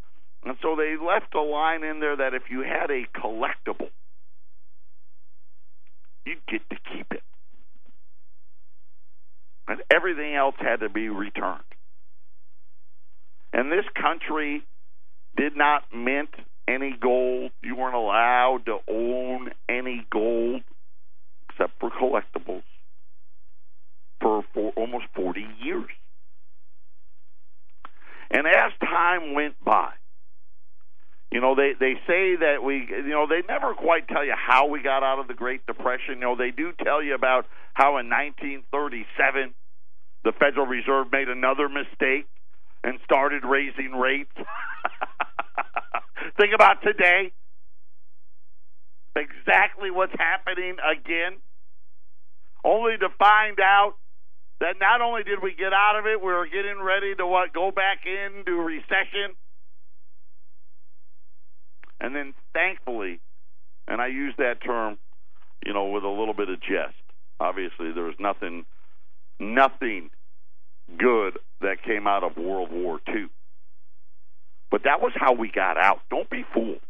And 0.46 0.56
so 0.62 0.76
they 0.76 0.96
left 1.04 1.34
a 1.34 1.42
line 1.42 1.84
in 1.84 2.00
there 2.00 2.18
that 2.18 2.36
if 2.36 2.44
you 2.52 2.62
had 2.62 2.92
a 2.92 3.06
collectible, 3.20 3.90
you 6.24 6.36
get 6.48 6.62
to 6.70 6.76
keep 6.94 7.08
it. 7.12 7.24
And 9.68 9.82
everything 9.94 10.36
else 10.36 10.56
had 10.60 10.82
to 10.82 10.90
be 10.90 11.10
returned. 11.10 11.64
And 13.52 13.72
this 13.72 13.86
country 14.00 14.64
did 15.36 15.56
not 15.56 15.84
mint 15.94 16.30
any 16.68 16.96
gold. 17.00 17.52
You 17.64 17.76
weren't 17.76 17.96
allowed 17.96 18.66
to 18.66 18.80
own 18.88 19.52
any 19.68 20.06
gold 20.12 20.62
except 21.50 21.80
for 21.80 21.90
collectibles 21.90 22.64
for, 24.20 24.44
for 24.54 24.72
almost 24.76 25.06
40 25.16 25.46
years. 25.62 25.90
And 28.32 28.48
as 28.48 28.72
time 28.82 29.34
went 29.34 29.56
by, 29.64 29.92
you 31.32 31.42
know, 31.42 31.56
they 31.56 31.74
they 31.80 31.96
say 32.08 32.36
that 32.38 32.64
we, 32.64 32.88
you 32.90 33.10
know, 33.10 33.28
they 33.28 33.42
never 33.48 33.74
quite 33.74 34.08
tell 34.08 34.24
you 34.24 34.36
how 34.36 34.68
we 34.68 34.82
got 34.82 35.04
out 35.04 35.20
of 35.20 35.28
the 35.28 35.34
Great 35.34 35.66
Depression. 35.66 36.16
You 36.16 36.22
know, 36.22 36.36
they 36.36 36.52
do 36.52 36.72
tell 36.84 37.04
you 37.04 37.16
about 37.16 37.46
how 37.74 37.98
in 37.98 38.10
1937 38.10 39.54
the 40.24 40.32
Federal 40.34 40.66
Reserve 40.66 41.08
made 41.12 41.28
another 41.28 41.68
mistake 41.68 42.28
and 42.84 43.00
started 43.04 43.44
raising 43.44 43.92
rates. 43.92 44.32
Think 46.38 46.54
about 46.54 46.82
today. 46.84 47.32
Exactly 49.16 49.92
what's 49.92 50.16
happening 50.18 50.78
again. 50.80 51.38
Only 52.64 52.98
to 52.98 53.10
find 53.18 53.60
out 53.60 53.94
that 54.60 54.76
not 54.80 55.02
only 55.02 55.24
did 55.24 55.42
we 55.42 55.54
get 55.54 55.74
out 55.74 55.98
of 56.00 56.06
it, 56.06 56.22
we 56.22 56.32
were 56.32 56.48
getting 56.48 56.82
ready 56.82 57.16
to 57.16 57.26
what 57.26 57.54
go 57.54 57.72
back 57.72 58.06
into 58.06 58.62
recession 58.62 59.36
and 62.00 62.16
then 62.16 62.34
thankfully, 62.54 63.20
and 63.88 64.02
I 64.02 64.08
use 64.08 64.34
that 64.38 64.64
term, 64.64 64.98
you 65.66 65.74
know, 65.74 65.86
with 65.88 66.04
a 66.04 66.10
little 66.10 66.34
bit 66.34 66.50
of 66.50 66.60
jest. 66.62 66.96
Obviously, 67.40 67.92
there 67.92 68.04
was 68.04 68.16
nothing, 68.20 68.66
nothing 69.40 70.10
good 70.98 71.38
that 71.62 71.84
came 71.84 72.08
out 72.08 72.24
of 72.24 72.38
World 72.38 72.70
War 72.72 73.00
II. 73.08 73.28
But 74.72 74.84
that 74.84 75.02
was 75.02 75.12
how 75.16 75.34
we 75.34 75.52
got 75.52 75.78
out. 75.78 76.00
Don't 76.10 76.30
be 76.30 76.44
fooled. 76.54 76.82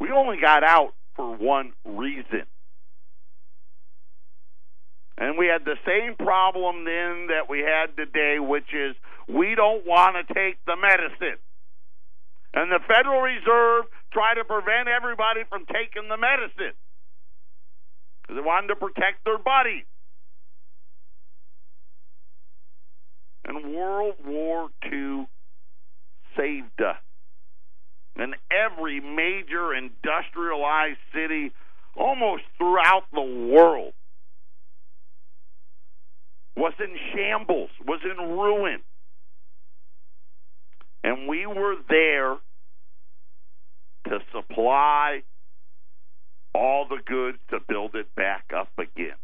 We 0.00 0.10
only 0.10 0.38
got 0.40 0.64
out 0.64 0.94
for 1.16 1.36
one 1.36 1.72
reason. 1.84 2.44
And 5.16 5.38
we 5.38 5.46
had 5.46 5.64
the 5.64 5.76
same 5.86 6.16
problem 6.16 6.84
then 6.84 7.28
that 7.28 7.48
we 7.48 7.60
had 7.60 7.96
today, 7.96 8.38
which 8.40 8.74
is 8.74 8.96
we 9.28 9.54
don't 9.54 9.86
want 9.86 10.16
to 10.16 10.34
take 10.34 10.58
the 10.66 10.76
medicine. 10.76 11.38
And 12.54 12.70
the 12.70 12.78
Federal 12.86 13.20
Reserve 13.20 13.86
tried 14.12 14.34
to 14.34 14.44
prevent 14.44 14.86
everybody 14.86 15.40
from 15.48 15.66
taking 15.66 16.08
the 16.08 16.16
medicine 16.16 16.72
because 18.22 18.36
they 18.36 18.46
wanted 18.46 18.68
to 18.68 18.76
protect 18.76 19.24
their 19.24 19.38
bodies. 19.38 19.84
And 23.44 23.74
World 23.74 24.14
War 24.24 24.68
II 24.90 25.26
saved 26.36 26.80
us. 26.80 26.96
And 28.16 28.36
every 28.50 29.00
major 29.00 29.74
industrialized 29.74 31.00
city 31.12 31.52
almost 31.96 32.44
throughout 32.56 33.02
the 33.12 33.20
world 33.20 33.92
was 36.56 36.72
in 36.78 36.96
shambles, 37.12 37.70
was 37.84 38.00
in 38.04 38.16
ruin. 38.16 38.78
And 41.02 41.28
we 41.28 41.46
were 41.46 41.74
there 41.88 42.36
to 44.04 44.18
supply 44.32 45.22
all 46.54 46.86
the 46.88 47.02
goods 47.04 47.38
to 47.50 47.58
build 47.66 47.94
it 47.94 48.14
back 48.14 48.44
up 48.56 48.70
again. 48.78 49.16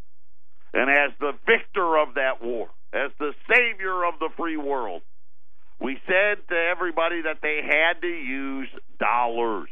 And 0.73 0.89
as 0.89 1.11
the 1.19 1.33
victor 1.45 1.97
of 1.97 2.15
that 2.15 2.41
war, 2.41 2.69
as 2.93 3.11
the 3.19 3.33
savior 3.49 4.05
of 4.05 4.19
the 4.19 4.29
free 4.37 4.57
world, 4.57 5.01
we 5.79 5.97
said 6.05 6.37
to 6.49 6.55
everybody 6.55 7.21
that 7.23 7.39
they 7.41 7.61
had 7.63 8.01
to 8.01 8.07
use 8.07 8.69
dollars. 8.99 9.69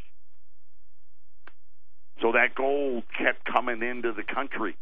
So 2.21 2.33
that 2.33 2.55
gold 2.55 3.03
kept 3.17 3.45
coming 3.45 3.81
into 3.81 4.11
the 4.13 4.23
country. 4.23 4.75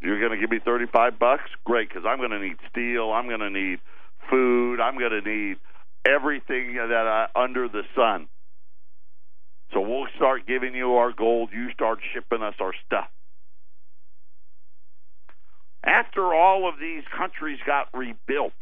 You're 0.00 0.18
going 0.18 0.32
to 0.32 0.38
give 0.38 0.50
me 0.50 0.58
35 0.64 1.18
bucks? 1.18 1.44
Great, 1.64 1.88
because 1.88 2.04
I'm 2.06 2.18
going 2.18 2.30
to 2.30 2.38
need 2.38 2.56
steel. 2.70 3.12
I'm 3.12 3.28
going 3.28 3.40
to 3.40 3.50
need 3.50 3.78
food. 4.30 4.80
I'm 4.80 4.98
going 4.98 5.12
to 5.12 5.20
need 5.20 5.58
everything 6.04 6.74
that 6.74 6.92
I, 6.92 7.26
under 7.40 7.68
the 7.68 7.82
sun. 7.94 8.28
So 9.72 9.80
we'll 9.80 10.08
start 10.16 10.46
giving 10.46 10.74
you 10.74 10.96
our 10.96 11.12
gold. 11.12 11.50
You 11.52 11.72
start 11.72 11.98
shipping 12.12 12.42
us 12.42 12.54
our 12.60 12.74
stuff. 12.86 13.08
After 15.84 16.34
all 16.34 16.68
of 16.68 16.78
these 16.78 17.02
countries 17.16 17.58
got 17.66 17.88
rebuilt 17.94 18.52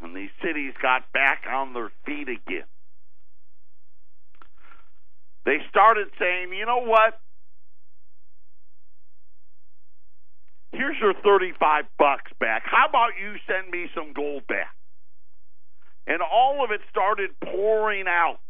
and 0.00 0.14
these 0.14 0.30
cities 0.42 0.74
got 0.82 1.10
back 1.12 1.44
on 1.48 1.72
their 1.72 1.90
feet 2.04 2.28
again, 2.28 2.66
they 5.46 5.58
started 5.70 6.08
saying, 6.18 6.52
you 6.52 6.66
know 6.66 6.82
what? 6.84 7.20
Here's 10.72 10.96
your 11.00 11.14
35 11.14 11.84
bucks 11.98 12.30
back. 12.38 12.64
How 12.66 12.86
about 12.88 13.12
you 13.20 13.36
send 13.46 13.70
me 13.70 13.88
some 13.94 14.12
gold 14.12 14.46
back? 14.46 14.77
And 16.08 16.22
all 16.22 16.64
of 16.64 16.72
it 16.72 16.80
started 16.90 17.30
pouring 17.44 18.06
out. 18.08 18.40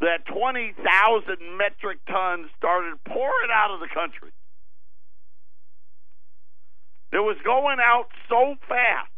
That 0.00 0.26
20,000 0.26 0.76
metric 1.56 1.98
tons 2.10 2.50
started 2.58 2.98
pouring 3.06 3.50
out 3.54 3.72
of 3.72 3.80
the 3.80 3.88
country. 3.88 4.34
It 7.12 7.22
was 7.22 7.36
going 7.44 7.78
out 7.80 8.06
so 8.28 8.56
fast 8.68 9.12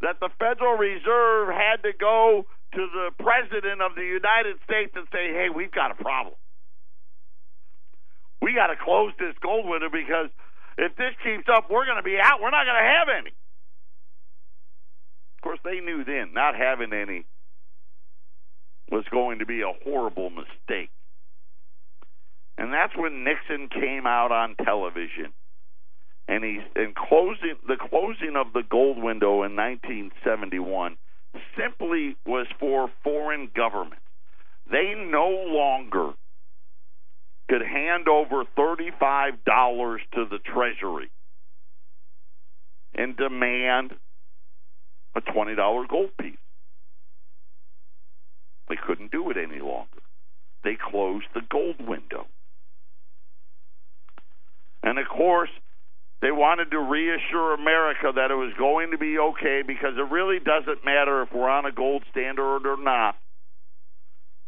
that 0.00 0.18
the 0.18 0.30
Federal 0.38 0.78
Reserve 0.78 1.52
had 1.52 1.82
to 1.84 1.92
go 1.92 2.46
to 2.74 2.82
the 2.88 3.10
President 3.22 3.82
of 3.82 3.94
the 3.94 4.06
United 4.06 4.56
States 4.64 4.92
and 4.96 5.06
say, 5.12 5.28
hey, 5.36 5.48
we've 5.54 5.70
got 5.70 5.90
a 5.90 5.98
problem. 6.02 6.34
We 8.40 8.54
got 8.54 8.68
to 8.68 8.76
close 8.82 9.12
this 9.18 9.36
gold 9.42 9.68
window 9.68 9.90
because 9.92 10.30
if 10.78 10.96
this 10.96 11.12
keeps 11.22 11.46
up, 11.52 11.70
we're 11.70 11.84
going 11.84 12.00
to 12.00 12.02
be 12.02 12.16
out. 12.16 12.40
We're 12.40 12.50
not 12.50 12.64
going 12.64 12.80
to 12.80 12.90
have 12.96 13.08
any. 13.12 13.34
Of 15.42 15.48
course, 15.48 15.60
they 15.64 15.80
knew 15.80 16.04
then 16.04 16.32
not 16.32 16.54
having 16.54 16.92
any 16.92 17.26
was 18.92 19.04
going 19.10 19.40
to 19.40 19.46
be 19.46 19.62
a 19.62 19.72
horrible 19.82 20.30
mistake. 20.30 20.90
And 22.56 22.72
that's 22.72 22.96
when 22.96 23.24
Nixon 23.24 23.68
came 23.68 24.06
out 24.06 24.30
on 24.30 24.54
television. 24.64 25.32
And 26.28 26.44
he's 26.44 26.62
in 26.76 26.94
closing 26.94 27.56
the 27.66 27.76
closing 27.76 28.36
of 28.36 28.52
the 28.52 28.62
gold 28.62 29.02
window 29.02 29.42
in 29.42 29.56
1971 29.56 30.96
simply 31.58 32.16
was 32.24 32.46
for 32.60 32.88
foreign 33.02 33.50
governments. 33.56 34.04
They 34.70 34.94
no 34.94 35.28
longer 35.48 36.12
could 37.48 37.62
hand 37.62 38.06
over 38.06 38.44
$35 38.56 39.98
to 40.14 40.24
the 40.30 40.38
Treasury 40.38 41.10
and 42.94 43.16
demand 43.16 43.94
a 45.14 45.20
$20 45.20 45.88
gold 45.88 46.10
piece. 46.20 46.36
They 48.68 48.76
couldn't 48.76 49.10
do 49.12 49.30
it 49.30 49.36
any 49.36 49.60
longer. 49.60 50.00
They 50.64 50.76
closed 50.76 51.26
the 51.34 51.42
gold 51.50 51.76
window. 51.86 52.26
And 54.82 54.98
of 54.98 55.06
course, 55.08 55.50
They 56.22 56.30
wanted 56.30 56.70
to 56.70 56.78
reassure 56.78 57.52
America 57.52 58.12
that 58.14 58.30
it 58.30 58.36
was 58.36 58.52
going 58.56 58.92
to 58.92 58.98
be 58.98 59.18
okay 59.18 59.62
because 59.66 59.94
it 59.98 60.08
really 60.08 60.38
doesn't 60.38 60.84
matter 60.84 61.20
if 61.22 61.32
we're 61.34 61.48
on 61.50 61.66
a 61.66 61.72
gold 61.72 62.04
standard 62.12 62.64
or 62.64 62.76
not. 62.80 63.16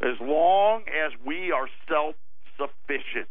As 0.00 0.14
long 0.20 0.82
as 0.82 1.10
we 1.26 1.50
are 1.50 1.68
self 1.88 2.14
sufficient 2.56 3.28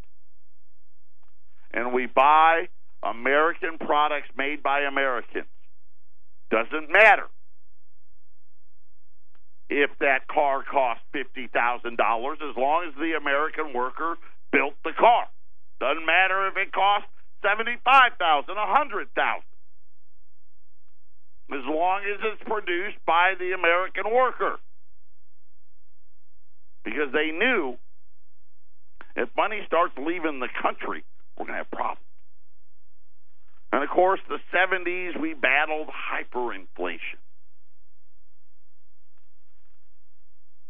and 1.72 1.94
we 1.94 2.06
buy 2.06 2.68
American 3.02 3.78
products 3.80 4.28
made 4.38 4.62
by 4.62 4.82
Americans, 4.82 5.48
doesn't 6.54 6.92
matter 6.92 7.26
if 9.70 9.90
that 10.00 10.28
car 10.28 10.62
costs 10.64 11.04
$50,000 11.16 11.50
as 11.50 12.56
long 12.56 12.86
as 12.88 12.94
the 12.94 13.18
American 13.18 13.74
worker 13.74 14.18
built 14.52 14.76
the 14.84 14.94
car. 14.94 15.26
Doesn't 15.80 16.06
matter 16.06 16.48
if 16.48 16.58
it 16.58 16.72
a 18.58 18.70
hundred 18.70 19.10
thousand, 19.16 19.50
as 21.52 21.66
long 21.66 22.02
as 22.06 22.22
it's 22.22 22.44
produced 22.46 22.98
by 23.08 23.34
the 23.40 23.54
American 23.58 24.14
worker, 24.14 24.58
because 26.86 27.12
they 27.12 27.32
knew 27.32 27.78
if 29.16 29.30
money 29.36 29.62
starts 29.66 29.94
leaving 29.98 30.40
the 30.40 30.50
country, 30.62 31.04
we're 31.36 31.46
going 31.46 31.58
to 31.58 31.64
have 31.66 31.72
problems. 31.72 32.13
And 33.74 33.84
of 33.84 33.90
course, 33.90 34.22
the 34.30 34.40
70s, 34.56 35.20
we 35.20 35.34
battled 35.34 35.90
hyperinflation. 35.90 37.20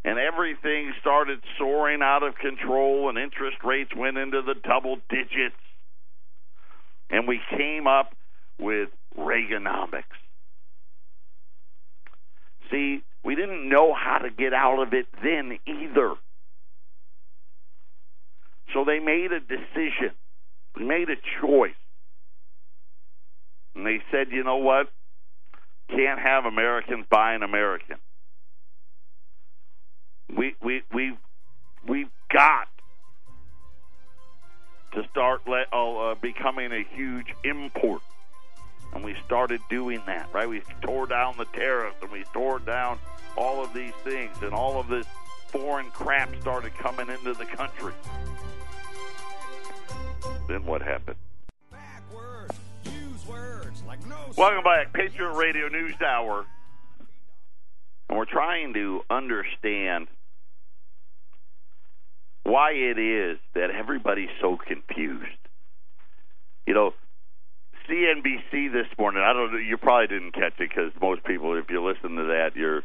And 0.04 0.18
everything 0.18 0.94
started 1.00 1.39
soaring 1.60 2.02
out 2.02 2.24
of 2.24 2.36
control, 2.36 3.10
and 3.10 3.18
interest 3.18 3.58
rates 3.63 3.92
went 3.96 4.18
into 4.18 4.42
the 4.42 4.56
double 4.56 4.98
digits 5.10 5.56
and 7.13 7.28
we 7.28 7.39
came 7.56 7.86
up 7.86 8.16
with 8.60 8.89
Reaganomics. 9.18 10.04
See, 12.72 13.04
we 13.24 13.36
didn't 13.36 13.70
know 13.70 13.94
how 13.94 14.18
to 14.18 14.32
get 14.32 14.52
out 14.52 14.82
of 14.82 14.94
it 14.94 15.06
then 15.22 15.60
either. 15.68 16.16
So 18.74 18.84
they 18.84 18.98
made 18.98 19.32
a 19.32 19.39
decision, 19.39 20.16
they 20.76 20.84
made 20.84 21.10
a 21.10 21.18
choice. 21.39 21.72
And 23.75 23.86
they 23.86 24.01
said, 24.12 24.31
you 24.31 24.43
know 24.43 24.57
what? 24.57 24.89
Can't 25.89 26.19
have 26.19 26.45
Americans 26.45 27.05
buying 27.09 27.43
American. 27.43 27.97
We 30.36 30.55
we 30.62 30.81
we 30.93 31.17
we've 31.88 32.09
got 32.31 32.67
to 34.93 35.07
start 35.09 35.41
let, 35.47 35.67
uh, 35.73 36.12
uh, 36.12 36.15
becoming 36.15 36.71
a 36.71 36.83
huge 36.95 37.33
import. 37.43 38.01
And 38.93 39.03
we 39.03 39.15
started 39.25 39.59
doing 39.69 40.01
that, 40.05 40.29
right? 40.33 40.47
We 40.47 40.62
tore 40.81 41.07
down 41.07 41.36
the 41.38 41.45
tariffs 41.45 41.97
and 42.01 42.12
we 42.12 42.23
tore 42.31 42.59
down 42.59 42.99
all 43.36 43.63
of 43.63 43.73
these 43.73 43.93
things, 44.03 44.38
and 44.43 44.53
all 44.53 44.79
of 44.79 44.88
this 44.88 45.07
foreign 45.47 45.89
crap 45.89 46.29
started 46.41 46.75
coming 46.75 47.09
into 47.09 47.33
the 47.33 47.45
country. 47.45 47.93
Then 50.47 50.63
what 50.65 50.83
happened? 50.83 51.17
Welcome 54.36 54.63
back, 54.63 54.93
Patriot 54.93 55.34
Radio 55.34 55.67
News 55.67 55.93
Hour. 56.02 56.46
And 58.10 58.17
we're 58.17 58.26
trying 58.26 58.74
to 58.74 59.02
understand 59.08 60.08
why 62.41 62.72
it 62.72 62.98
is 62.98 63.38
that 63.54 63.69
everybody's 63.69 64.34
so 64.41 64.58
confused. 64.58 65.28
You 66.65 66.74
know, 66.74 66.93
CNBC 67.88 68.74
this 68.74 68.88
morning. 68.98 69.22
I 69.24 69.34
don't 69.34 69.52
know. 69.52 69.60
You 69.60 69.78
probably 69.78 70.08
didn't 70.08 70.34
catch 70.34 70.60
it 70.60 70.69
because 70.69 70.91
most 71.00 71.24
people, 71.26 71.56
if 71.56 71.69
you 71.69 71.86
listen 71.86 72.15
to 72.15 72.24
that, 72.24 72.56
you're 72.56 72.82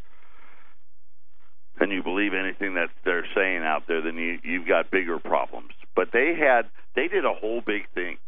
and 1.81 1.93
you 1.93 2.03
believe 2.03 2.35
anything 2.35 2.75
that 2.75 2.91
they're 3.05 3.27
saying 3.35 3.63
out 3.63 3.85
there, 3.89 4.03
then 4.03 4.17
you 4.17 4.39
you've 4.43 4.69
got 4.69 4.91
bigger 4.91 5.19
problems. 5.19 5.71
But 5.97 6.09
they 6.13 6.35
had 6.39 6.67
they 6.95 7.09
did 7.09 7.25
a 7.25 7.33
whole 7.33 7.63
big 7.63 7.89
thing. 7.95 8.19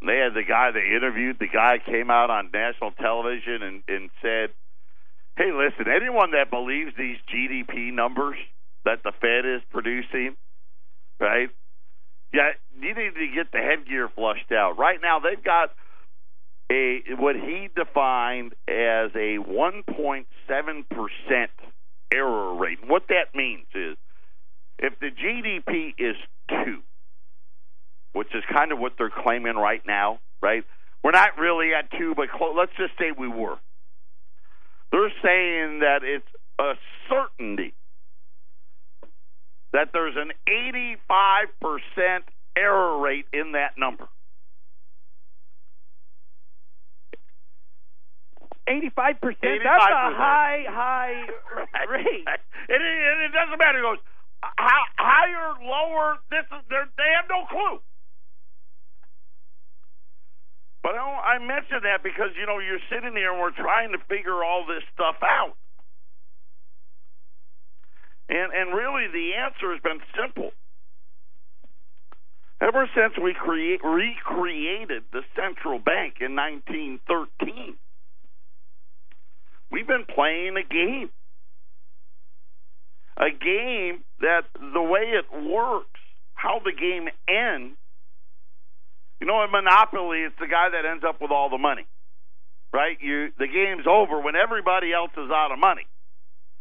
They 0.00 0.18
had 0.18 0.34
the 0.34 0.44
guy 0.46 0.70
they 0.70 0.94
interviewed. 0.94 1.38
The 1.38 1.48
guy 1.48 1.78
came 1.84 2.10
out 2.10 2.30
on 2.30 2.50
national 2.52 2.92
television 2.92 3.62
and 3.62 3.82
and 3.88 4.10
said, 4.20 4.50
"Hey, 5.36 5.52
listen, 5.52 5.90
anyone 5.90 6.32
that 6.32 6.50
believes 6.50 6.92
these 6.96 7.18
GDP 7.28 7.92
numbers." 7.92 8.38
that 8.84 9.02
the 9.02 9.12
Fed 9.20 9.44
is 9.46 9.62
producing, 9.70 10.36
right? 11.18 11.48
Yeah, 12.32 12.50
you 12.80 12.94
need 12.94 13.14
to 13.14 13.34
get 13.34 13.52
the 13.52 13.58
headgear 13.58 14.08
flushed 14.08 14.52
out. 14.52 14.78
Right 14.78 14.98
now, 15.02 15.20
they've 15.20 15.42
got 15.42 15.70
a 16.70 17.00
what 17.18 17.36
he 17.36 17.68
defined 17.74 18.52
as 18.68 19.10
a 19.14 19.38
1.7 19.38 20.24
percent 20.88 21.50
error 22.12 22.54
rate. 22.54 22.78
What 22.86 23.04
that 23.08 23.34
means 23.34 23.66
is, 23.74 23.96
if 24.78 24.98
the 25.00 25.10
GDP 25.10 25.94
is 25.98 26.16
two, 26.48 26.80
which 28.14 28.28
is 28.34 28.42
kind 28.50 28.72
of 28.72 28.78
what 28.78 28.92
they're 28.96 29.10
claiming 29.10 29.56
right 29.56 29.82
now, 29.86 30.20
right? 30.40 30.64
We're 31.02 31.10
not 31.10 31.38
really 31.38 31.74
at 31.74 31.90
two, 31.98 32.14
but 32.16 32.30
close, 32.30 32.54
let's 32.56 32.72
just 32.78 32.92
say 32.98 33.12
we 33.16 33.28
were. 33.28 33.58
They're 34.90 35.12
saying 35.22 35.80
that 35.80 36.00
it's 36.02 36.26
a 36.58 36.72
certainty 37.10 37.74
that 39.72 39.88
there's 39.92 40.14
an 40.16 40.30
85% 40.48 42.20
error 42.56 42.98
rate 42.98 43.26
in 43.32 43.52
that 43.52 43.76
number. 43.76 44.06
85 48.66 49.20
percent. 49.20 49.60
That's 49.62 49.84
a 49.84 50.14
high, 50.16 50.64
high 50.68 51.26
rate. 51.90 52.24
It, 52.66 52.80
it, 52.80 53.28
it 53.28 53.32
doesn't 53.36 53.58
matter. 53.58 53.78
It 53.78 53.82
goes 53.82 53.98
higher, 54.42 55.52
lower. 55.60 56.16
This 56.30 56.48
is 56.48 56.64
they 56.70 57.10
have 57.12 57.26
no 57.28 57.44
clue. 57.44 57.78
But 60.84 60.96
I, 60.96 61.00
I 61.00 61.38
mention 61.38 61.80
that 61.88 62.04
because 62.04 62.36
you 62.38 62.44
know 62.44 62.60
you're 62.60 62.84
sitting 62.92 63.16
here 63.16 63.32
and 63.32 63.40
we're 63.40 63.56
trying 63.56 63.92
to 63.92 63.98
figure 64.06 64.44
all 64.44 64.66
this 64.68 64.84
stuff 64.92 65.16
out. 65.24 65.56
And 68.28 68.52
and 68.52 68.76
really 68.76 69.08
the 69.08 69.32
answer 69.40 69.72
has 69.72 69.80
been 69.80 70.04
simple. 70.12 70.52
Ever 72.60 72.88
since 72.94 73.14
we 73.22 73.32
create, 73.34 73.80
recreated 73.82 75.04
the 75.10 75.22
central 75.34 75.78
bank 75.78 76.16
in 76.20 76.36
1913, 76.36 77.76
we've 79.70 79.86
been 79.86 80.04
playing 80.04 80.56
a 80.56 80.62
game. 80.62 81.10
A 83.16 83.30
game 83.30 84.04
that 84.20 84.42
the 84.54 84.82
way 84.82 85.12
it 85.16 85.26
works, 85.32 86.00
how 86.34 86.60
the 86.64 86.72
game 86.72 87.08
ends. 87.28 87.76
You 89.24 89.32
know, 89.32 89.40
in 89.40 89.48
Monopoly, 89.48 90.20
it's 90.28 90.36
the 90.36 90.44
guy 90.44 90.68
that 90.68 90.84
ends 90.84 91.00
up 91.00 91.16
with 91.16 91.32
all 91.32 91.48
the 91.48 91.56
money, 91.56 91.88
right? 92.76 93.00
You 93.00 93.32
the 93.40 93.48
game's 93.48 93.88
over 93.88 94.20
when 94.20 94.36
everybody 94.36 94.92
else 94.92 95.16
is 95.16 95.32
out 95.32 95.48
of 95.48 95.56
money. 95.56 95.88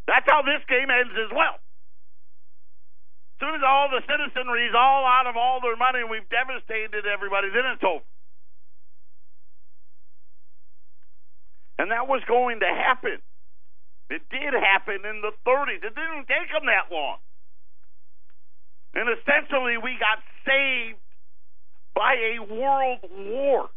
That's 0.08 0.24
how 0.32 0.48
this 0.48 0.64
game 0.72 0.88
ends 0.88 1.12
as 1.12 1.28
well. 1.36 1.60
As 1.60 3.38
soon 3.44 3.60
as 3.60 3.68
all 3.68 3.92
the 3.92 4.00
citizenry 4.08 4.64
is 4.64 4.72
all 4.72 5.04
out 5.04 5.28
of 5.28 5.36
all 5.36 5.60
their 5.60 5.76
money 5.76 6.08
and 6.08 6.10
we've 6.10 6.24
devastated 6.32 7.04
everybody, 7.04 7.52
then 7.52 7.76
it's 7.76 7.84
over. 7.84 8.08
And 11.84 11.92
that 11.92 12.08
was 12.08 12.24
going 12.32 12.64
to 12.64 12.72
happen. 12.72 13.20
It 14.08 14.24
did 14.32 14.56
happen 14.56 15.04
in 15.04 15.20
the 15.20 15.36
30s. 15.44 15.84
It 15.84 15.92
didn't 15.92 16.32
take 16.32 16.48
them 16.48 16.64
that 16.72 16.88
long. 16.88 17.20
And 18.96 19.12
essentially, 19.12 19.76
we 19.76 20.00
got 20.00 20.24
saved 20.48 21.03
by 21.96 22.16
a 22.16 22.54
world 22.54 23.00
war. 23.12 23.70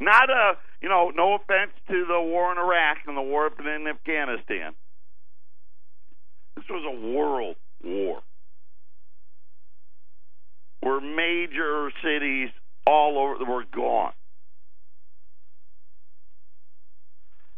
Not 0.00 0.30
a, 0.30 0.54
you 0.80 0.88
know, 0.88 1.12
no 1.14 1.34
offense 1.34 1.72
to 1.88 2.04
the 2.06 2.20
war 2.20 2.50
in 2.52 2.58
Iraq 2.58 2.98
and 3.06 3.16
the 3.16 3.22
war 3.22 3.46
in 3.46 3.86
Afghanistan. 3.86 4.72
This 6.56 6.64
was 6.68 6.84
a 6.84 7.14
world 7.14 7.56
war 7.84 8.20
where 10.80 11.00
major 11.00 11.90
cities 12.02 12.50
all 12.86 13.16
over 13.18 13.44
were 13.44 13.64
gone. 13.64 14.12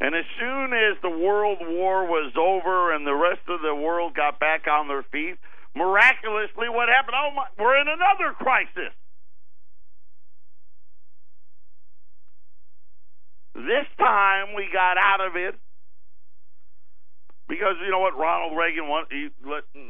And 0.01 0.15
as 0.15 0.25
soon 0.39 0.75
as 0.75 1.01
the 1.01 1.09
World 1.09 1.59
War 1.63 2.05
was 2.05 2.33
over 2.37 2.95
and 2.95 3.07
the 3.07 3.15
rest 3.15 3.41
of 3.49 3.63
the 3.63 3.75
world 3.75 4.15
got 4.15 4.39
back 4.39 4.67
on 4.71 4.87
their 4.87 5.05
feet, 5.05 5.39
miraculously, 5.75 6.69
what 6.69 6.89
happened? 6.89 7.17
Oh, 7.19 7.31
my, 7.35 7.47
we're 7.59 7.81
in 7.81 7.89
another 7.89 8.35
crisis. 8.35 8.93
This 13.55 13.87
time 13.99 14.55
we 14.57 14.69
got 14.73 14.99
out 14.99 15.21
of 15.21 15.37
it 15.37 15.55
because 17.49 17.75
you 17.85 17.91
know 17.91 18.01
what 18.01 18.19
Ronald 18.19 18.57
Reagan 18.57 18.89
wanted, 18.89 19.13
he, 19.13 19.29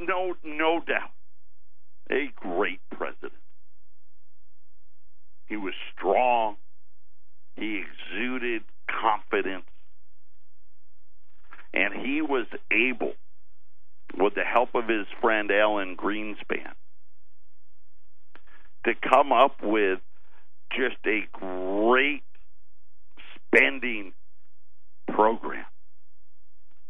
no 0.07 0.35
no 0.45 0.81
doubt, 0.81 1.11
a 2.11 2.31
great 2.37 2.81
president. 2.91 3.33
He 5.47 5.57
was 5.57 5.75
strong. 5.97 6.57
He 7.57 7.83
exuded 7.83 8.63
confidence. 8.89 9.65
And 11.73 11.93
he 11.95 12.23
was 12.23 12.47
able, 12.71 13.15
with 14.19 14.35
the 14.35 14.45
help 14.45 14.75
of 14.75 14.89
his 14.89 15.07
friend 15.21 15.51
Alan 15.51 15.97
Greenspan, 15.97 16.73
to 18.85 18.93
come 19.09 19.33
up 19.33 19.63
with 19.63 20.01
just 20.71 20.97
a 21.07 21.27
great 21.33 22.23
spending 23.35 24.13
program. 25.09 25.65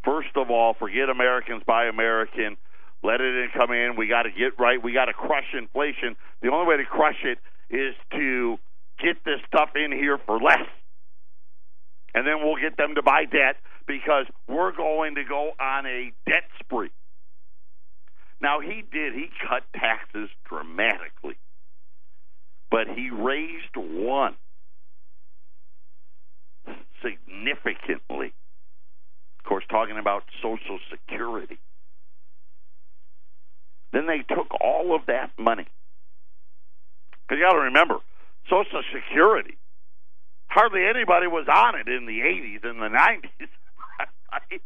First 0.04 0.36
of 0.36 0.50
all, 0.50 0.74
forget 0.74 1.08
Americans 1.08 1.62
buy 1.66 1.86
American. 1.86 2.56
Let 3.02 3.20
it 3.20 3.50
come 3.52 3.72
in. 3.72 3.96
We 3.96 4.08
got 4.08 4.22
to 4.22 4.30
get 4.30 4.58
right. 4.58 4.82
We 4.82 4.92
got 4.92 5.06
to 5.06 5.12
crush 5.12 5.54
inflation. 5.56 6.16
The 6.42 6.50
only 6.50 6.66
way 6.66 6.76
to 6.78 6.84
crush 6.84 7.22
it 7.24 7.38
is 7.70 7.94
to 8.12 8.58
get 8.98 9.24
this 9.24 9.40
stuff 9.46 9.70
in 9.76 9.92
here 9.92 10.18
for 10.24 10.38
less. 10.40 10.66
And 12.14 12.26
then 12.26 12.36
we'll 12.42 12.60
get 12.60 12.76
them 12.76 12.94
to 12.94 13.02
buy 13.02 13.24
debt 13.24 13.56
because 13.86 14.26
we're 14.48 14.72
going 14.72 15.16
to 15.16 15.24
go 15.24 15.50
on 15.60 15.86
a 15.86 16.12
debt 16.26 16.44
spree. 16.60 16.90
Now, 18.40 18.60
he 18.60 18.82
did. 18.92 19.14
He 19.14 19.28
cut 19.48 19.62
taxes 19.74 20.28
dramatically. 20.48 21.36
But 22.70 22.88
he 22.88 23.10
raised 23.10 23.76
one 23.76 24.34
significantly. 27.02 28.32
Of 29.38 29.44
course, 29.44 29.64
talking 29.70 29.98
about 29.98 30.24
Social 30.42 30.78
Security. 30.90 31.58
Then 33.92 34.06
they 34.06 34.24
took 34.34 34.48
all 34.60 34.94
of 34.94 35.06
that 35.06 35.30
money. 35.38 35.66
Because 37.22 37.38
you 37.38 37.44
got 37.44 37.52
to 37.52 37.60
remember, 37.60 37.98
Social 38.50 38.82
Security, 38.92 39.56
hardly 40.48 40.84
anybody 40.84 41.26
was 41.26 41.46
on 41.48 41.74
it 41.76 41.88
in 41.88 42.06
the 42.06 42.20
80s 42.20 42.64
and 42.64 42.80
the 42.80 42.88
90s. 42.88 43.48
Right? 44.50 44.60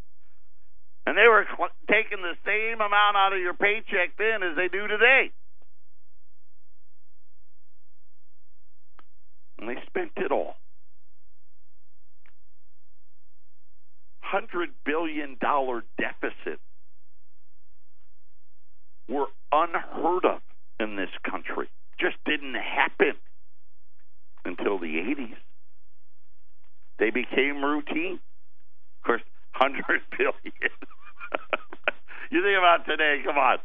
And 1.09 1.16
they 1.16 1.27
were 1.27 1.47
taking 1.90 2.21
the 2.21 2.37
same 2.44 2.83
amount 2.83 3.16
out 3.16 3.33
of 3.33 3.38
your 3.38 3.55
paycheck 3.55 4.18
then 4.18 4.42
as 4.42 4.57
they 4.57 4.68
do 4.68 4.87
today. 4.87 5.31
And 9.59 9.71
they 9.71 9.81
spent 9.87 10.12
it 10.18 10.31
all. 10.31 10.57
hundred 14.21 14.68
billion 14.85 15.38
dollar 15.40 15.83
deficit 15.99 16.61
were 19.09 19.29
unheard 19.51 20.27
of 20.27 20.42
in 20.79 20.97
this 20.97 21.09
country. 21.29 21.71
Just 21.99 22.16
didn't 22.27 22.55
happen 22.55 23.14
until 24.44 24.79
the 24.79 24.97
80s. 25.16 25.38
They 26.99 27.09
became 27.09 27.64
routine. 27.64 28.21
Of 29.01 29.07
course, 29.07 29.23
100 29.59 30.03
billion. 30.18 30.97
You 32.31 32.43
think 32.43 32.59
about 32.59 32.87
today, 32.87 33.23
come 33.25 33.37
on. 33.37 33.59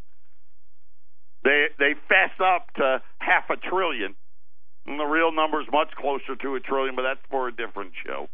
They 1.44 1.68
they 1.78 1.94
fess 2.08 2.32
up 2.40 2.74
to 2.76 3.02
half 3.20 3.50
a 3.50 3.58
trillion. 3.58 4.16
And 4.86 5.00
the 5.00 5.06
real 5.06 5.32
number 5.32 5.62
is 5.62 5.68
much 5.72 5.92
closer 5.96 6.36
to 6.36 6.56
a 6.56 6.60
trillion, 6.60 6.96
but 6.96 7.04
that's 7.04 7.24
for 7.30 7.48
a 7.48 7.56
different 7.56 7.94
show. 8.06 8.28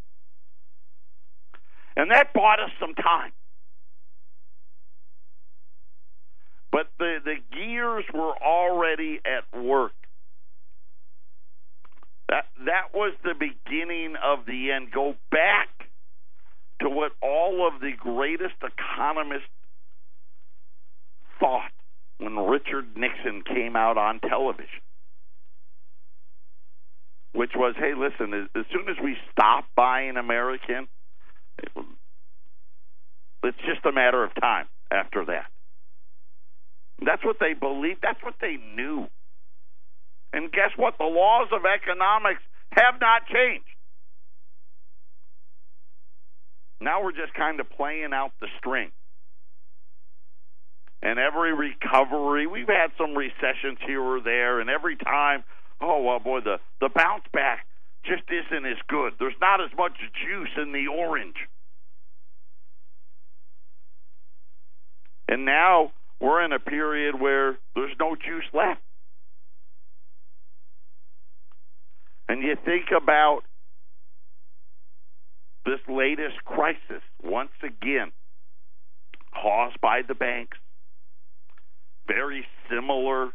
And 1.96 2.12
that 2.12 2.34
bought 2.34 2.60
us 2.60 2.72
some 2.80 2.96
time. 2.96 3.32
But 6.72 6.88
the, 6.98 7.18
the 7.24 7.36
gears 7.52 8.06
were 8.13 8.34
already 8.42 9.20
at 9.26 9.60
work. 9.60 9.94
That 12.30 12.46
that 12.65 12.94
was 12.94 13.13
the 13.24 13.34
beginning 13.34 14.15
of 14.24 14.46
the 14.46 14.72
end. 14.72 14.92
Go 14.92 15.15
back 15.32 15.89
to 16.82 16.89
what 16.89 17.12
all 17.22 17.68
of 17.68 17.82
the 17.82 17.92
greatest 17.98 18.56
economists 18.62 19.50
thought 21.39 21.71
when 22.17 22.36
Richard 22.36 22.95
Nixon 22.95 23.43
came 23.43 23.75
out 23.75 23.97
on 23.97 24.19
television. 24.19 24.82
Which 27.34 27.52
was, 27.56 27.75
hey, 27.78 27.93
listen, 27.95 28.49
as, 28.56 28.65
soon 28.71 28.89
as 28.89 28.97
we 29.04 29.15
stop 29.32 29.65
buying 29.75 30.17
American, 30.17 30.88
it's 33.43 33.58
just 33.65 33.86
a 33.86 33.91
matter 33.91 34.23
of 34.23 34.32
time 34.39 34.65
after 34.91 35.25
that. 35.25 35.45
That's 37.06 37.23
what 37.23 37.38
they 37.39 37.54
believed. 37.54 37.99
That's 38.02 38.21
what 38.23 38.36
they 38.41 38.58
knew. 38.75 39.08
And 40.34 40.52
guess 40.52 40.71
what? 40.75 40.97
The 40.97 41.06
laws 41.06 41.47
of 41.54 41.62
economics 41.65 42.41
have 42.71 42.95
not 42.99 43.25
changed. 43.28 43.65
Now 46.82 47.04
we're 47.04 47.12
just 47.12 47.34
kind 47.34 47.60
of 47.60 47.69
playing 47.69 48.12
out 48.13 48.32
the 48.39 48.47
string. 48.58 48.91
And 51.01 51.17
every 51.17 51.53
recovery, 51.53 52.45
we've 52.45 52.67
had 52.67 52.91
some 52.97 53.15
recessions 53.15 53.79
here 53.85 54.01
or 54.01 54.19
there, 54.19 54.59
and 54.59 54.69
every 54.69 54.97
time, 54.97 55.43
oh 55.79 56.01
well, 56.03 56.19
boy, 56.19 56.41
the 56.41 56.57
the 56.81 56.89
bounce 56.93 57.23
back 57.31 57.65
just 58.03 58.23
isn't 58.29 58.65
as 58.65 58.77
good. 58.88 59.13
There's 59.19 59.39
not 59.39 59.62
as 59.62 59.69
much 59.77 59.93
juice 60.25 60.49
in 60.57 60.71
the 60.71 60.88
orange. 60.88 61.35
And 65.29 65.45
now 65.45 65.91
we're 66.19 66.43
in 66.43 66.51
a 66.51 66.59
period 66.59 67.19
where 67.19 67.57
there's 67.75 67.95
no 67.99 68.15
juice 68.15 68.45
left. 68.53 68.81
And 72.27 72.43
you 72.43 72.55
think 72.63 72.85
about 72.95 73.41
this 75.65 75.79
latest 75.88 76.43
crisis, 76.45 77.03
once 77.23 77.51
again, 77.63 78.12
caused 79.33 79.79
by 79.81 80.01
the 80.07 80.15
banks, 80.15 80.57
very 82.10 82.45
similar 82.69 83.30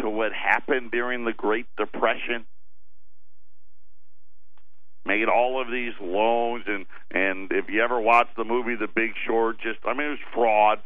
to 0.00 0.10
what 0.10 0.32
happened 0.32 0.90
during 0.90 1.24
the 1.24 1.32
Great 1.32 1.66
Depression 1.76 2.46
made 5.06 5.28
all 5.28 5.60
of 5.60 5.68
these 5.70 5.94
loans 6.00 6.64
and 6.66 6.84
and 7.10 7.50
if 7.52 7.66
you 7.68 7.82
ever 7.82 8.00
watched 8.00 8.36
the 8.36 8.44
movie 8.44 8.74
The 8.74 8.88
Big 8.88 9.12
Short, 9.26 9.56
just 9.60 9.78
I 9.86 9.94
mean 9.94 10.08
it 10.08 10.10
was 10.10 10.18
fraud, 10.34 10.78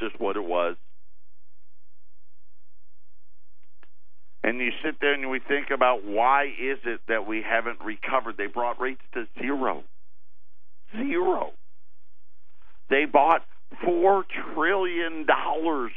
just 0.00 0.20
what 0.20 0.36
it 0.36 0.44
was. 0.44 0.76
And 4.42 4.58
you 4.58 4.70
sit 4.84 4.96
there 5.00 5.14
and 5.14 5.30
we 5.30 5.40
think 5.40 5.70
about 5.70 6.04
why 6.04 6.44
is 6.44 6.78
it 6.84 7.00
that 7.08 7.26
we 7.26 7.42
haven't 7.42 7.80
recovered? 7.84 8.36
They 8.36 8.46
brought 8.46 8.80
rates 8.80 9.02
to 9.14 9.26
zero. 9.40 9.84
Zero. 10.96 11.52
They 12.88 13.04
bought 13.04 13.44
four 13.84 14.24
trillion 14.54 15.26
dollars 15.26 15.92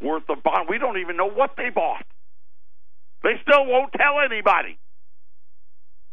worth 0.00 0.28
of 0.28 0.42
bond. 0.42 0.68
We 0.68 0.78
don't 0.78 0.98
even 0.98 1.16
know 1.16 1.30
what 1.30 1.52
they 1.56 1.70
bought. 1.70 2.04
They 3.22 3.40
still 3.42 3.64
won't 3.66 3.92
tell 3.92 4.20
anybody. 4.20 4.78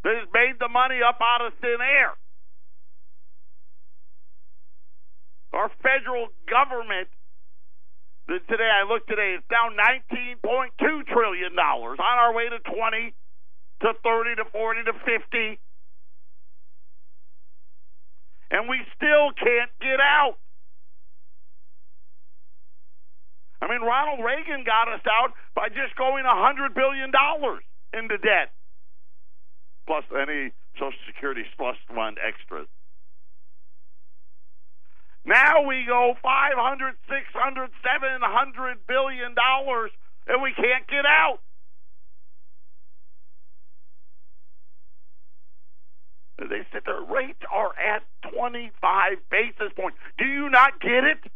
They 0.03 0.11
just 0.21 0.33
made 0.33 0.55
the 0.59 0.69
money 0.69 0.99
up 1.07 1.19
out 1.21 1.45
of 1.45 1.53
thin 1.61 1.77
air. 1.81 2.13
Our 5.53 5.69
federal 5.83 6.29
government, 6.49 7.09
today 8.27 8.71
I 8.71 8.87
looked 8.87 9.09
today, 9.09 9.35
it's 9.37 9.47
down 9.51 9.75
$19.2 9.75 11.05
trillion 11.07 11.59
on 11.59 11.99
our 11.99 12.33
way 12.33 12.47
to 12.47 12.59
20 12.59 13.13
to 13.81 13.93
30 14.01 14.35
to 14.35 14.45
40 14.51 14.83
to 14.85 14.93
50. 14.93 15.59
And 18.51 18.69
we 18.69 18.79
still 18.95 19.31
can't 19.35 19.71
get 19.81 19.99
out. 19.99 20.37
I 23.60 23.60
mean, 23.71 23.87
Ronald 23.87 24.19
Reagan 24.19 24.63
got 24.67 24.91
us 24.91 25.01
out 25.07 25.31
by 25.55 25.69
just 25.69 25.95
going 25.95 26.25
a 26.25 26.35
$100 26.35 26.75
billion 26.75 27.11
into 27.93 28.17
debt 28.17 28.51
plus 29.87 30.03
any 30.11 30.51
Social 30.75 30.99
Security 31.07 31.43
slush 31.57 31.77
fund 31.87 32.17
extras. 32.19 32.67
Now 35.25 35.63
we 35.67 35.85
go 35.87 36.15
500, 36.21 36.95
600, 37.07 37.69
700 37.83 38.87
billion 38.87 39.35
dollars 39.35 39.91
and 40.27 40.41
we 40.41 40.53
can't 40.53 40.87
get 40.87 41.05
out. 41.05 41.39
They 46.39 46.65
said 46.73 46.81
the 46.85 47.05
rates 47.05 47.41
are 47.53 47.71
at 47.77 48.01
25 48.33 49.17
basis 49.29 49.71
points. 49.75 49.97
Do 50.17 50.25
you 50.25 50.49
not 50.49 50.81
get 50.81 51.03
it? 51.03 51.31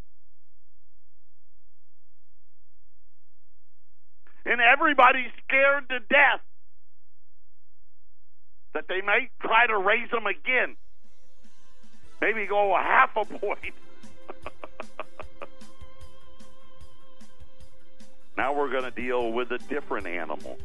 And 4.46 4.62
everybody's 4.62 5.32
scared 5.48 5.90
to 5.90 6.00
death 6.00 6.42
that 8.74 8.88
they 8.88 9.02
might 9.02 9.32
try 9.42 9.66
to 9.68 9.78
raise 9.78 10.10
them 10.12 10.28
again. 10.28 10.76
Maybe 12.22 12.46
go 12.46 12.76
a 12.76 12.82
half 12.82 13.16
a 13.16 13.26
point. 13.26 13.74
now 18.38 18.54
we're 18.54 18.70
going 18.70 18.84
to 18.84 18.92
deal 18.92 19.32
with 19.32 19.52
a 19.52 19.58
different 19.58 20.08
animal. 20.08 20.58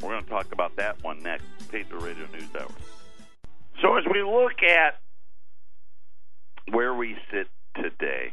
We're 0.00 0.10
going 0.10 0.24
to 0.24 0.30
talk 0.30 0.52
about 0.52 0.76
that 0.76 1.02
one 1.02 1.22
next. 1.22 1.44
Patriot 1.70 2.00
Radio 2.00 2.26
News 2.32 2.54
Hour. 2.58 2.70
So 3.82 3.96
as 3.96 4.04
we 4.12 4.22
look 4.22 4.62
at 4.62 5.00
where 6.70 6.94
we 6.94 7.16
sit 7.30 7.48
today, 7.74 8.32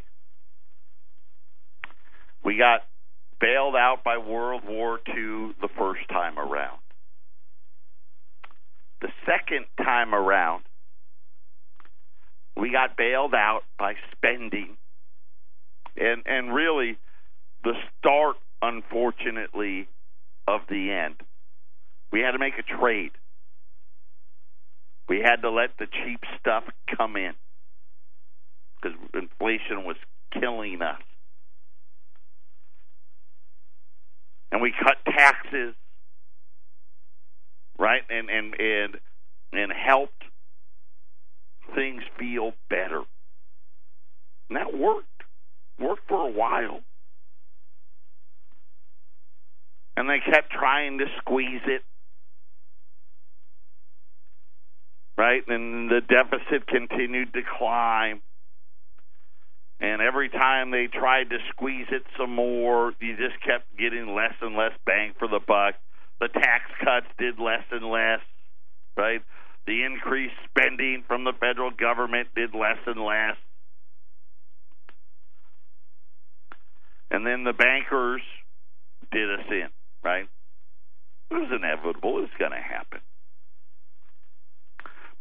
we 2.43 2.57
got 2.57 2.85
bailed 3.43 3.75
out 3.75 4.05
by 4.05 4.17
World 4.17 4.61
War 4.65 4.99
II 5.05 5.51
the 5.61 5.67
first 5.77 6.07
time 6.09 6.39
around. 6.39 6.79
The 9.01 9.09
second 9.25 9.65
time 9.77 10.15
around, 10.15 10.63
we 12.55 12.71
got 12.71 12.95
bailed 12.95 13.33
out 13.33 13.63
by 13.77 13.95
spending. 14.15 14.77
And 15.97 16.23
and 16.25 16.55
really 16.55 16.97
the 17.65 17.73
start 17.99 18.37
unfortunately 18.61 19.89
of 20.47 20.61
the 20.69 20.91
end. 20.91 21.15
We 22.13 22.21
had 22.21 22.31
to 22.31 22.39
make 22.39 22.53
a 22.57 22.79
trade. 22.79 23.11
We 25.09 25.19
had 25.19 25.41
to 25.41 25.51
let 25.51 25.71
the 25.77 25.87
cheap 25.87 26.21
stuff 26.39 26.63
come 26.97 27.17
in 27.17 27.33
because 28.81 28.97
inflation 29.13 29.83
was 29.83 29.97
killing 30.31 30.81
us 30.81 31.01
and 34.53 34.61
we 34.61 34.71
cut 34.71 34.95
taxes 35.05 35.75
right 37.77 38.03
and 38.09 38.29
and 38.29 38.53
and 38.57 38.95
and 39.51 39.71
helped 39.73 40.23
things 41.75 42.03
feel 42.17 42.53
better 42.69 43.01
and 44.49 44.57
that 44.57 44.77
worked 44.77 45.07
worked 45.79 46.07
for 46.07 46.27
a 46.27 46.31
while. 46.31 46.81
And 49.95 50.09
they 50.09 50.19
kept 50.19 50.51
trying 50.51 50.99
to 50.99 51.05
squeeze 51.19 51.61
it. 51.65 51.81
Right? 55.17 55.43
And 55.47 55.89
the 55.89 56.01
deficit 56.01 56.67
continued 56.67 57.33
to 57.33 57.41
climb. 57.57 58.21
And 59.79 60.01
every 60.01 60.29
time 60.29 60.71
they 60.71 60.87
tried 60.87 61.29
to 61.31 61.37
squeeze 61.49 61.87
it 61.91 62.03
some 62.17 62.33
more, 62.35 62.93
you 62.99 63.17
just 63.17 63.41
kept 63.45 63.75
getting 63.77 64.15
less 64.15 64.33
and 64.41 64.55
less 64.55 64.71
bang 64.85 65.13
for 65.19 65.27
the 65.27 65.39
buck. 65.45 65.75
The 66.19 66.29
tax 66.29 66.63
cuts 66.83 67.07
did 67.17 67.39
less 67.39 67.63
and 67.71 67.89
less, 67.89 68.21
right? 68.95 69.21
The 69.67 69.83
increased 69.83 70.35
spending 70.49 71.03
from 71.07 71.23
the 71.23 71.33
federal 71.39 71.71
government 71.71 72.29
did 72.35 72.53
less 72.53 72.79
and 72.85 73.03
less. 73.03 73.35
and 77.13 77.25
then 77.25 77.43
the 77.43 77.53
bankers 77.53 78.21
did 79.11 79.29
us 79.39 79.45
in, 79.49 79.69
right? 80.03 80.27
It 81.29 81.33
was 81.33 81.51
inevitable. 81.55 82.23
It's 82.23 82.33
going 82.39 82.51
to 82.51 82.57
happen. 82.57 82.99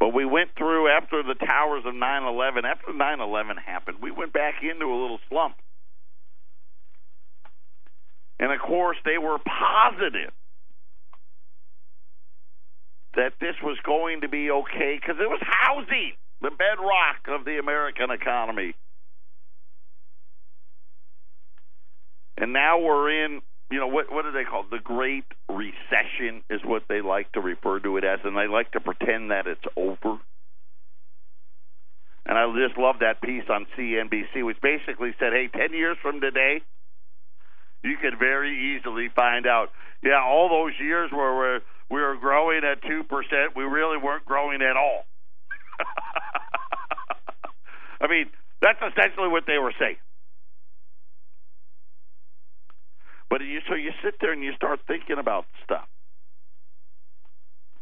But 0.03 0.15
we 0.15 0.25
went 0.25 0.51
through 0.59 0.89
after 0.89 1.23
the 1.23 1.37
towers 1.37 1.85
of 1.87 1.95
9 1.95 2.23
11, 2.25 2.65
after 2.65 2.93
9 2.93 3.21
11 3.21 3.57
happened, 3.57 3.99
we 4.03 4.11
went 4.11 4.33
back 4.33 4.55
into 4.61 4.87
a 4.87 4.99
little 5.01 5.21
slump. 5.29 5.55
And 8.41 8.51
of 8.51 8.59
course, 8.59 8.97
they 9.05 9.17
were 9.17 9.39
positive 9.39 10.33
that 13.15 13.35
this 13.41 13.55
was 13.63 13.79
going 13.87 14.23
to 14.23 14.29
be 14.29 14.51
okay 14.51 14.99
because 15.01 15.21
it 15.21 15.31
was 15.31 15.41
housing, 15.41 16.15
the 16.41 16.51
bedrock 16.51 17.29
of 17.29 17.45
the 17.45 17.61
American 17.61 18.11
economy. 18.11 18.75
And 22.37 22.53
now 22.53 22.81
we're 22.81 23.25
in, 23.25 23.41
you 23.73 23.81
know, 23.81 23.87
what 23.87 24.13
what 24.13 24.25
do 24.25 24.33
they 24.33 24.45
call 24.45 24.65
it? 24.65 24.71
The 24.71 24.79
Great 24.79 25.25
Recession 25.49 26.45
is 26.51 26.61
what 26.63 26.83
they 26.89 27.01
like 27.01 27.33
to 27.33 27.41
refer 27.41 27.81
to 27.81 27.97
it 27.97 28.05
as, 28.05 28.21
and 28.23 28.37
they 28.37 28.47
like 28.47 28.71
to 28.73 28.81
pretend 28.81 29.31
that 29.31 29.47
it's 29.47 29.65
over. 29.77 30.19
And 32.27 32.39
I 32.39 32.47
just 32.55 32.79
love 32.79 32.97
that 33.01 33.23
piece 33.23 33.45
on 33.49 33.67
CNBC, 33.77 34.45
which 34.45 34.61
basically 34.61 35.15
said, 35.19 35.33
"Hey, 35.33 35.49
ten 35.49 35.73
years 35.73 35.97
from 36.03 36.21
today, 36.21 36.61
you 37.83 37.97
could 37.97 38.19
very 38.19 38.77
easily 38.77 39.09
find 39.09 39.47
out, 39.47 39.73
yeah, 40.03 40.23
all 40.23 40.51
those 40.51 40.79
years 40.79 41.11
where 41.11 41.35
we're 41.35 41.61
we 41.91 42.01
were 42.01 42.17
growing 42.17 42.65
at 42.65 42.83
two 42.83 43.05
percent, 43.05 43.57
we 43.57 43.65
really 43.65 43.97
weren't 43.97 44.27
growing 44.27 44.61
at 44.61 44.77
all." 44.77 45.07
I 48.03 48.07
mean, 48.07 48.31
that's 48.61 48.83
essentially 48.83 49.29
what 49.29 49.47
they 49.47 49.57
were 49.57 49.73
saying. 49.79 49.97
But 53.33 53.41
you, 53.41 53.61
so 53.67 53.75
you 53.75 53.93
sit 54.05 54.17
there 54.21 54.35
and 54.35 54.45
you 54.45 54.53
start 54.57 54.81
thinking 54.87 55.17
about 55.19 55.47
stuff. 55.65 55.89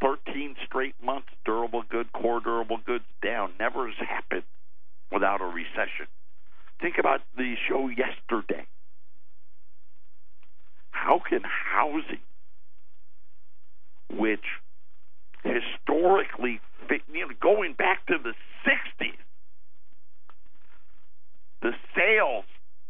13 0.00 0.54
straight 0.64 0.94
months, 1.02 1.26
durable 1.44 1.82
good, 1.90 2.12
core 2.12 2.38
durable 2.38 2.78
goods 2.86 3.02
down. 3.20 3.54
Never 3.58 3.88
has 3.88 3.96
happened 3.98 4.44
without 5.10 5.40
a 5.40 5.46
recession. 5.46 6.06
Think 6.80 6.98
about 7.00 7.22
the 7.36 7.56
show 7.68 7.88
yesterday. 7.88 8.64
How 10.92 11.20
can 11.28 11.42
housing, 11.42 12.22
which 14.08 14.46
historically, 15.42 16.60
you 17.12 17.28
going 17.42 17.72
back 17.72 18.06
to 18.06 18.18
the 18.22 18.34
60s, 18.64 19.18
the 21.60 21.72
sales 21.96 22.44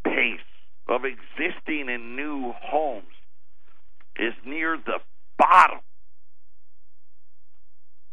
pace 0.05 0.41
of 0.91 1.03
existing 1.05 1.89
in 1.89 2.17
new 2.17 2.53
homes 2.61 3.05
is 4.17 4.35
near 4.45 4.77
the 4.77 4.99
bottom, 5.39 5.79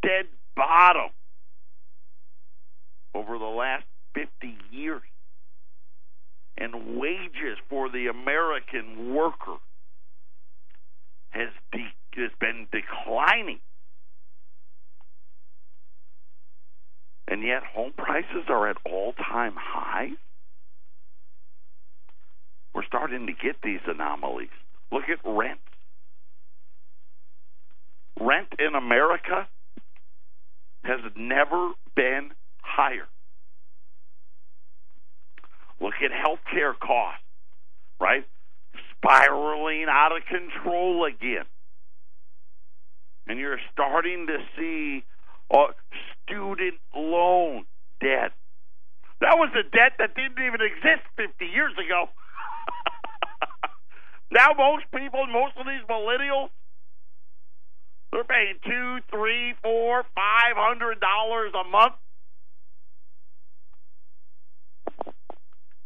dead 0.03 0.25
bottom 0.55 1.10
over 3.15 3.39
the 3.39 3.45
last 3.45 3.86
50 4.13 4.29
years. 4.71 5.01
And 6.60 6.99
wages 6.99 7.57
for 7.69 7.89
the 7.89 8.07
American 8.07 9.13
worker 9.13 9.57
has, 11.29 11.49
de- 11.71 11.93
has 12.15 12.31
been 12.39 12.67
declining. 12.71 13.60
And 17.27 17.43
yet 17.43 17.63
home 17.63 17.93
prices 17.97 18.45
are 18.49 18.69
at 18.69 18.77
all 18.86 19.13
time 19.38 19.54
highs. 19.56 20.17
We're 22.73 22.86
starting 22.86 23.28
to 23.28 23.34
get 23.34 23.58
these 23.63 23.82
anomalies. 23.88 24.50
Look 24.91 25.04
at 25.10 25.19
rent. 25.23 25.60
Rent 28.19 28.47
in 28.58 28.73
America 28.73 29.47
has 30.84 31.00
never 31.15 31.71
been 31.95 32.32
higher. 32.62 33.08
Look 35.80 35.93
at 36.04 36.10
healthcare 36.12 36.73
costs, 36.80 37.21
right? 38.00 38.26
Spiraling 38.95 39.86
out 39.88 40.17
of 40.17 40.23
control 40.26 41.06
again. 41.06 41.45
And 43.28 43.38
you're 43.38 43.60
starting 43.71 44.26
to 44.28 44.38
see 44.58 45.04
uh, 45.52 45.73
student 46.26 46.76
loan 46.95 47.65
debt. 48.02 48.32
That 49.21 49.38
was 49.38 49.49
a 49.58 49.63
debt 49.63 49.93
that 49.99 50.13
didn't 50.15 50.38
even 50.45 50.62
exist 50.62 51.03
50 51.17 51.45
years 51.45 51.73
ago. 51.73 52.10
now 54.32 54.53
most 54.58 54.86
people, 54.93 55.25
most 55.27 55.58
of 55.58 55.65
these 55.65 55.82
millennials, 55.89 56.49
they're 58.12 58.23
paying 58.23 58.56
two, 58.65 58.99
three, 59.12 59.53
four, 59.62 60.03
five 60.15 60.55
hundred 60.55 60.99
dollars 60.99 61.51
a 61.53 61.68
month. 61.70 61.93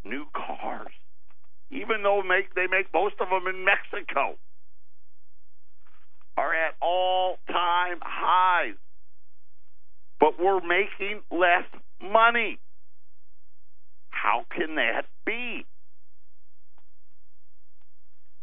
New 0.05 0.25
cars, 0.33 0.91
even 1.71 2.03
though 2.03 2.21
make 2.21 2.53
they 2.53 2.67
make 2.67 2.87
most 2.93 3.15
of 3.19 3.29
them 3.29 3.47
in 3.53 3.65
Mexico, 3.65 4.37
are 6.37 6.53
at 6.53 6.75
all 6.81 7.37
time 7.47 7.97
highs. 8.01 8.75
But 10.19 10.39
we're 10.39 10.61
making 10.61 11.21
less 11.31 11.65
money. 12.01 12.59
How 14.21 14.45
can 14.55 14.75
that 14.75 15.05
be? 15.25 15.65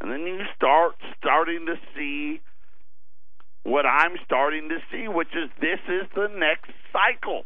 And 0.01 0.11
then 0.11 0.21
you 0.27 0.41
start 0.57 0.95
starting 1.19 1.67
to 1.67 1.75
see 1.95 2.41
what 3.63 3.87
I'm 3.87 4.17
starting 4.25 4.69
to 4.71 4.79
see, 4.91 5.07
which 5.07 5.29
is 5.29 5.51
this 5.61 5.79
is 5.87 6.09
the 6.15 6.29
next 6.35 6.71
cycle 6.93 7.45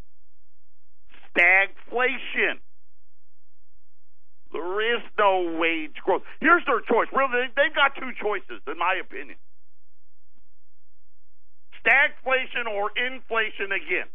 stagflation. 1.29 2.61
There 4.53 4.97
is 4.97 5.03
no 5.19 5.57
wage 5.59 5.97
growth. 6.05 6.23
Here's 6.41 6.65
their 6.67 6.81
choice. 6.81 7.09
Really, 7.13 7.49
they've 7.57 7.75
got 7.75 7.97
two 7.97 8.13
choices, 8.21 8.61
in 8.67 8.79
my 8.79 9.01
opinion 9.01 9.37
stagflation 11.83 12.71
or 12.71 12.91
inflation 12.95 13.75
again. 13.75 14.07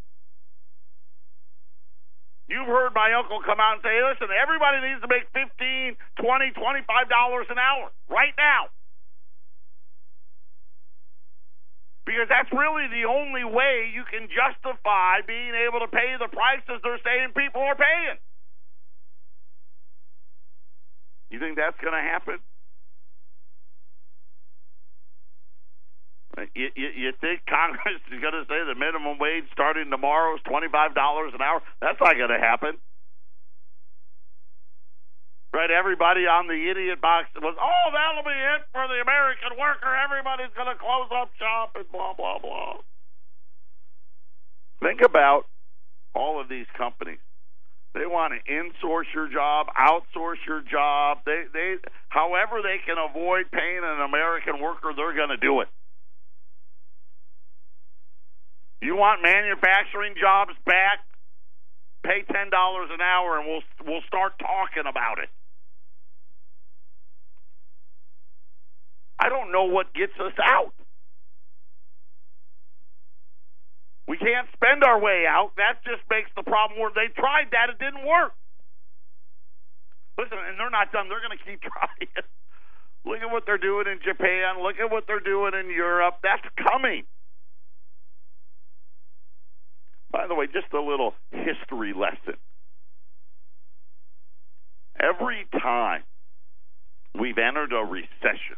You've 2.48 2.68
heard 2.68 2.96
my 2.96 3.12
uncle 3.12 3.44
come 3.44 3.60
out 3.60 3.80
and 3.80 3.84
say, 3.84 4.00
listen, 4.08 4.32
everybody 4.32 4.80
needs 4.80 5.04
to 5.04 5.10
make 5.12 5.28
fifteen, 5.36 6.00
twenty, 6.16 6.56
twenty-five 6.56 7.12
dollars 7.12 7.48
an 7.52 7.60
hour 7.60 7.92
right 8.08 8.34
now. 8.38 8.72
because 12.08 12.32
that's 12.32 12.48
really 12.56 12.88
the 12.88 13.04
only 13.04 13.44
way 13.44 13.92
you 13.92 14.08
can 14.08 14.32
justify 14.32 15.20
being 15.28 15.52
able 15.68 15.84
to 15.84 15.92
pay 15.92 16.16
the 16.16 16.32
prices 16.32 16.80
they're 16.82 17.04
saying 17.04 17.36
people 17.36 17.60
are 17.60 17.76
paying. 17.76 18.16
You 21.30 21.40
think 21.44 21.58
that's 21.58 21.76
going 21.84 21.94
to 21.94 22.00
happen? 22.00 22.40
You, 26.54 26.70
you, 26.76 26.90
you 26.94 27.12
think 27.20 27.42
Congress 27.50 27.98
is 28.14 28.22
going 28.22 28.38
to 28.38 28.46
say 28.46 28.62
the 28.62 28.78
minimum 28.78 29.18
wage 29.18 29.50
starting 29.54 29.90
tomorrow 29.90 30.36
is 30.36 30.42
$25 30.46 30.70
an 30.70 31.42
hour? 31.42 31.62
That's 31.82 31.98
not 32.00 32.14
going 32.14 32.30
to 32.30 32.38
happen. 32.38 32.78
Right? 35.54 35.72
Everybody 35.72 36.30
on 36.30 36.46
the 36.46 36.60
idiot 36.70 37.02
box 37.02 37.34
was, 37.42 37.56
oh, 37.58 37.86
that'll 37.90 38.22
be 38.22 38.38
it 38.38 38.62
for 38.70 38.86
the 38.86 39.02
American 39.02 39.58
worker. 39.58 39.90
Everybody's 39.90 40.54
going 40.54 40.70
to 40.70 40.78
close 40.78 41.10
up 41.10 41.34
shop 41.40 41.74
and 41.74 41.90
blah, 41.90 42.14
blah, 42.14 42.38
blah. 42.38 42.86
Think 44.84 45.02
about 45.02 45.50
all 46.14 46.40
of 46.40 46.50
these 46.50 46.68
companies. 46.78 47.18
They 47.96 48.06
want 48.06 48.38
to 48.38 48.40
insource 48.46 49.10
your 49.16 49.28
job, 49.28 49.68
outsource 49.74 50.38
your 50.46 50.62
job. 50.62 51.26
They, 51.26 51.46
they, 51.52 51.76
however 52.10 52.62
they 52.62 52.78
can 52.86 52.98
avoid 53.02 53.50
paying 53.50 53.82
an 53.82 54.02
American 54.06 54.62
worker, 54.62 54.94
they're 54.96 55.16
going 55.16 55.34
to 55.34 55.42
do 55.42 55.62
it. 55.62 55.70
You 58.82 58.96
want 58.96 59.22
manufacturing 59.24 60.14
jobs 60.20 60.54
back? 60.66 61.00
Pay 62.04 62.24
ten 62.32 62.50
dollars 62.50 62.90
an 62.94 63.02
hour, 63.02 63.40
and 63.40 63.48
we'll 63.48 63.66
we'll 63.86 64.06
start 64.08 64.38
talking 64.40 64.86
about 64.88 65.20
it. 65.20 65.30
I 69.20 69.30
don't 69.30 69.52
know 69.52 69.66
what 69.66 69.94
gets 69.94 70.14
us 70.22 70.34
out. 70.42 70.74
We 74.08 74.18
can't 74.18 74.48
spend 74.54 74.84
our 74.84 75.02
way 75.02 75.26
out. 75.28 75.52
That 75.58 75.84
just 75.84 76.06
makes 76.10 76.30
the 76.38 76.44
problem 76.44 76.80
worse. 76.80 76.94
They 76.96 77.12
tried 77.20 77.50
that; 77.52 77.70
it 77.74 77.80
didn't 77.80 78.06
work. 78.06 78.34
Listen, 80.18 80.38
and 80.38 80.58
they're 80.60 80.70
not 80.70 80.92
done. 80.92 81.10
They're 81.10 81.22
going 81.22 81.38
to 81.38 81.44
keep 81.44 81.62
trying. 81.66 82.10
Look 83.06 83.22
at 83.22 83.32
what 83.32 83.44
they're 83.46 83.58
doing 83.58 83.88
in 83.88 84.00
Japan. 84.06 84.62
Look 84.62 84.78
at 84.80 84.92
what 84.92 85.06
they're 85.08 85.20
doing 85.20 85.54
in 85.60 85.70
Europe. 85.72 86.20
That's 86.22 86.46
coming. 86.62 87.04
By 90.18 90.26
the 90.26 90.34
way, 90.34 90.48
just 90.48 90.74
a 90.74 90.82
little 90.82 91.14
history 91.30 91.94
lesson. 91.94 92.40
Every 95.00 95.46
time 95.52 96.02
we've 97.14 97.38
entered 97.38 97.72
a 97.72 97.86
recession, 97.86 98.58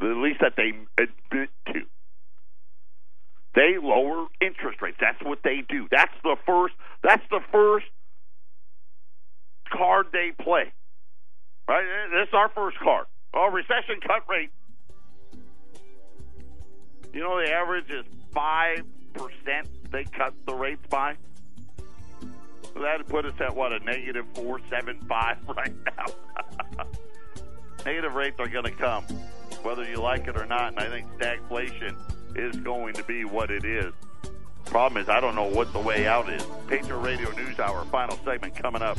at 0.00 0.16
least 0.18 0.38
that 0.40 0.52
they 0.56 0.70
admit 1.02 1.48
to, 1.66 1.80
they 3.56 3.76
lower 3.82 4.28
interest 4.40 4.80
rates. 4.80 4.98
That's 5.00 5.20
what 5.20 5.40
they 5.42 5.64
do. 5.68 5.88
That's 5.90 6.14
the 6.22 6.36
first. 6.46 6.74
That's 7.02 7.24
the 7.30 7.40
first 7.50 7.86
card 9.76 10.06
they 10.12 10.30
play. 10.40 10.72
Right. 11.68 11.84
This 12.12 12.28
is 12.28 12.34
our 12.34 12.50
first 12.54 12.78
card. 12.78 13.06
Oh, 13.34 13.50
recession 13.50 13.98
cut 14.06 14.22
rate. 14.28 14.50
You 17.12 17.20
know 17.20 17.40
the 17.44 17.50
average 17.50 17.90
is 17.90 18.04
five 18.32 18.84
percent 19.12 19.68
they 19.94 20.04
cut 20.04 20.34
the 20.44 20.54
rates 20.54 20.84
by. 20.90 21.14
That'd 22.74 23.06
put 23.06 23.24
us 23.24 23.34
at 23.40 23.54
what 23.54 23.72
a 23.72 23.78
negative 23.78 24.26
four 24.34 24.60
seven 24.68 24.98
five 25.08 25.38
right 25.56 25.72
now. 25.86 26.84
Negative 27.84 28.14
rates 28.14 28.40
are 28.40 28.48
going 28.48 28.64
to 28.64 28.70
come, 28.70 29.04
whether 29.62 29.84
you 29.84 29.98
like 29.98 30.26
it 30.26 30.36
or 30.36 30.46
not, 30.46 30.72
and 30.72 30.80
I 30.80 30.88
think 30.88 31.06
stagflation 31.18 31.94
is 32.34 32.56
going 32.56 32.94
to 32.94 33.04
be 33.04 33.24
what 33.24 33.50
it 33.50 33.64
is. 33.64 33.92
Problem 34.64 35.02
is, 35.02 35.10
I 35.10 35.20
don't 35.20 35.34
know 35.34 35.44
what 35.44 35.72
the 35.74 35.78
way 35.78 36.06
out 36.06 36.30
is. 36.30 36.44
Patriot 36.66 36.98
Radio 36.98 37.30
News 37.32 37.60
Hour, 37.60 37.84
final 37.84 38.16
segment 38.24 38.56
coming 38.56 38.80
up. 38.80 38.98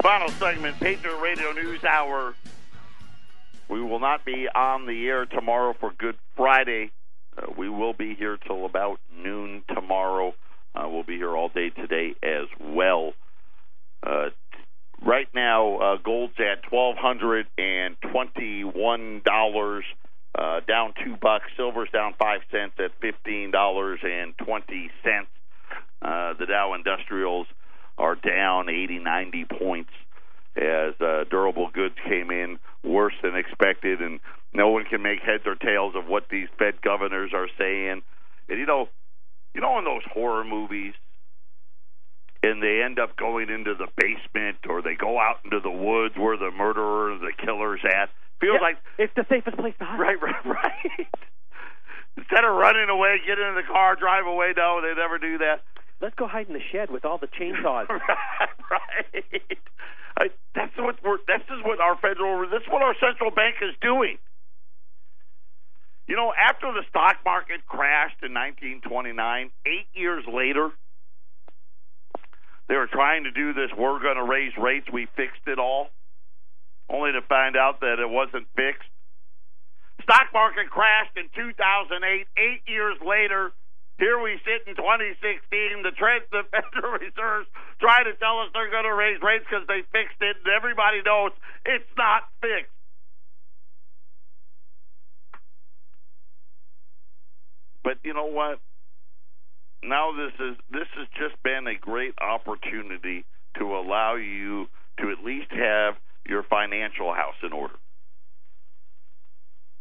Final 0.00 0.28
segment, 0.30 0.78
Patriot 0.78 1.18
Radio 1.18 1.50
News 1.52 1.82
Hour. 1.82 2.36
We 3.72 3.80
will 3.80 4.00
not 4.00 4.26
be 4.26 4.46
on 4.54 4.84
the 4.84 5.06
air 5.06 5.24
tomorrow 5.24 5.74
for 5.80 5.92
Good 5.96 6.16
Friday. 6.36 6.90
Uh, 7.38 7.46
we 7.56 7.70
will 7.70 7.94
be 7.94 8.14
here 8.14 8.36
till 8.36 8.66
about 8.66 9.00
noon 9.16 9.62
tomorrow. 9.74 10.34
Uh, 10.74 10.88
we'll 10.90 11.04
be 11.04 11.16
here 11.16 11.34
all 11.34 11.48
day 11.48 11.70
today 11.70 12.14
as 12.22 12.48
well. 12.60 13.14
Uh, 14.06 14.26
right 15.00 15.28
now, 15.34 15.78
uh, 15.78 15.96
gold's 15.96 16.34
at 16.38 16.62
twelve 16.68 16.96
hundred 16.98 17.46
and 17.56 17.96
twenty-one 18.12 19.22
dollars, 19.24 19.84
uh, 20.38 20.60
down 20.68 20.92
two 21.02 21.16
bucks. 21.16 21.46
Silver's 21.56 21.88
down 21.94 22.12
five 22.18 22.42
cents 22.50 22.74
at 22.78 22.90
fifteen 23.00 23.50
dollars 23.50 24.00
and 24.02 24.36
twenty 24.36 24.90
cents. 25.02 25.30
Uh, 26.02 26.34
the 26.38 26.44
Dow 26.44 26.74
Industrials 26.74 27.46
are 27.96 28.16
down 28.16 28.68
80, 28.68 28.98
90 28.98 29.44
points 29.44 29.90
as 30.56 30.94
durable 31.30 31.70
goods 31.72 31.94
came 32.06 32.30
in 32.30 32.58
worse 32.84 33.14
than 33.22 33.36
expected, 33.36 34.00
and 34.00 34.20
no 34.52 34.68
one 34.70 34.84
can 34.84 35.02
make 35.02 35.20
heads 35.20 35.44
or 35.46 35.54
tails 35.54 35.94
of 35.96 36.06
what 36.06 36.24
these 36.30 36.48
Fed 36.58 36.80
governors 36.82 37.30
are 37.34 37.48
saying. 37.58 38.02
And 38.48 38.58
you 38.58 38.66
know, 38.66 38.88
you 39.54 39.60
know, 39.60 39.78
in 39.78 39.84
those 39.84 40.02
horror 40.12 40.44
movies, 40.44 40.94
and 42.42 42.62
they 42.62 42.82
end 42.84 42.98
up 42.98 43.16
going 43.16 43.50
into 43.50 43.74
the 43.74 43.86
basement 43.96 44.58
or 44.68 44.82
they 44.82 44.94
go 44.94 45.18
out 45.20 45.36
into 45.44 45.60
the 45.60 45.70
woods 45.70 46.14
where 46.16 46.36
the 46.36 46.50
murderer 46.50 47.12
or 47.14 47.18
the 47.18 47.32
killer's 47.38 47.80
at. 47.84 48.10
Feels 48.40 48.56
Yeah, 48.58 48.60
like 48.60 48.78
it's 48.98 49.14
the 49.14 49.24
safest 49.30 49.56
place 49.56 49.74
to 49.78 49.84
hide. 49.84 50.00
right, 50.00 50.20
right, 50.22 50.44
right. 50.44 51.06
Instead 52.16 52.44
of 52.44 52.52
running 52.56 52.90
away, 52.90 53.16
get 53.24 53.38
into 53.38 53.54
the 53.54 53.66
car, 53.66 53.96
drive 53.96 54.26
away. 54.26 54.52
No, 54.56 54.82
they 54.82 54.92
never 55.00 55.18
do 55.18 55.38
that. 55.38 55.62
Let's 56.02 56.16
go 56.16 56.26
hide 56.26 56.48
in 56.48 56.54
the 56.54 56.66
shed 56.72 56.90
with 56.90 57.04
all 57.04 57.18
the 57.18 57.28
chainsaws. 57.28 57.88
right. 57.88 59.58
I, 60.18 60.30
that's 60.52 60.76
what 60.76 60.96
we're. 61.04 61.18
This 61.28 61.46
is 61.46 61.62
what 61.64 61.78
our 61.78 61.96
federal. 61.96 62.42
This 62.50 62.62
is 62.62 62.68
what 62.68 62.82
our 62.82 62.96
central 62.98 63.30
bank 63.30 63.56
is 63.62 63.74
doing. 63.80 64.18
You 66.08 66.16
know, 66.16 66.32
after 66.34 66.72
the 66.72 66.82
stock 66.90 67.18
market 67.24 67.64
crashed 67.68 68.18
in 68.20 68.34
1929, 68.34 69.50
eight 69.64 69.86
years 69.94 70.24
later, 70.26 70.70
they 72.68 72.74
were 72.74 72.88
trying 72.88 73.22
to 73.24 73.30
do 73.30 73.54
this. 73.54 73.70
We're 73.70 74.02
going 74.02 74.16
to 74.16 74.24
raise 74.24 74.52
rates. 74.58 74.88
We 74.92 75.06
fixed 75.14 75.46
it 75.46 75.60
all, 75.60 75.86
only 76.90 77.12
to 77.12 77.22
find 77.22 77.56
out 77.56 77.78
that 77.80 78.00
it 78.00 78.10
wasn't 78.10 78.48
fixed. 78.56 78.90
Stock 80.02 80.34
market 80.34 80.68
crashed 80.68 81.16
in 81.16 81.30
2008. 81.32 82.26
Eight 82.36 82.62
years 82.66 82.98
later, 83.06 83.52
here 83.98 84.18
we 84.20 84.40
sit 84.44 84.66
in 84.66 84.74
2016. 84.76 85.82
The, 85.82 85.92
tre- 85.92 86.24
the 86.30 86.42
Federal 86.52 86.98
Reserve 86.98 87.46
try 87.80 88.02
to 88.02 88.14
tell 88.16 88.40
us 88.40 88.50
they're 88.52 88.70
going 88.70 88.88
to 88.88 88.94
raise 88.94 89.20
rates 89.22 89.44
because 89.48 89.66
they 89.68 89.82
fixed 89.92 90.20
it, 90.20 90.36
and 90.44 90.50
everybody 90.52 91.02
knows 91.04 91.32
it's 91.64 91.88
not 91.96 92.28
fixed. 92.40 92.72
But 97.84 97.98
you 98.04 98.14
know 98.14 98.26
what? 98.26 98.60
Now 99.82 100.12
this 100.12 100.32
is 100.38 100.56
this 100.70 100.86
has 100.96 101.08
just 101.18 101.42
been 101.42 101.66
a 101.66 101.74
great 101.74 102.14
opportunity 102.20 103.24
to 103.58 103.64
allow 103.76 104.14
you 104.14 104.66
to 105.00 105.10
at 105.10 105.24
least 105.24 105.50
have 105.50 105.94
your 106.24 106.44
financial 106.44 107.12
house 107.12 107.34
in 107.42 107.52
order. 107.52 107.74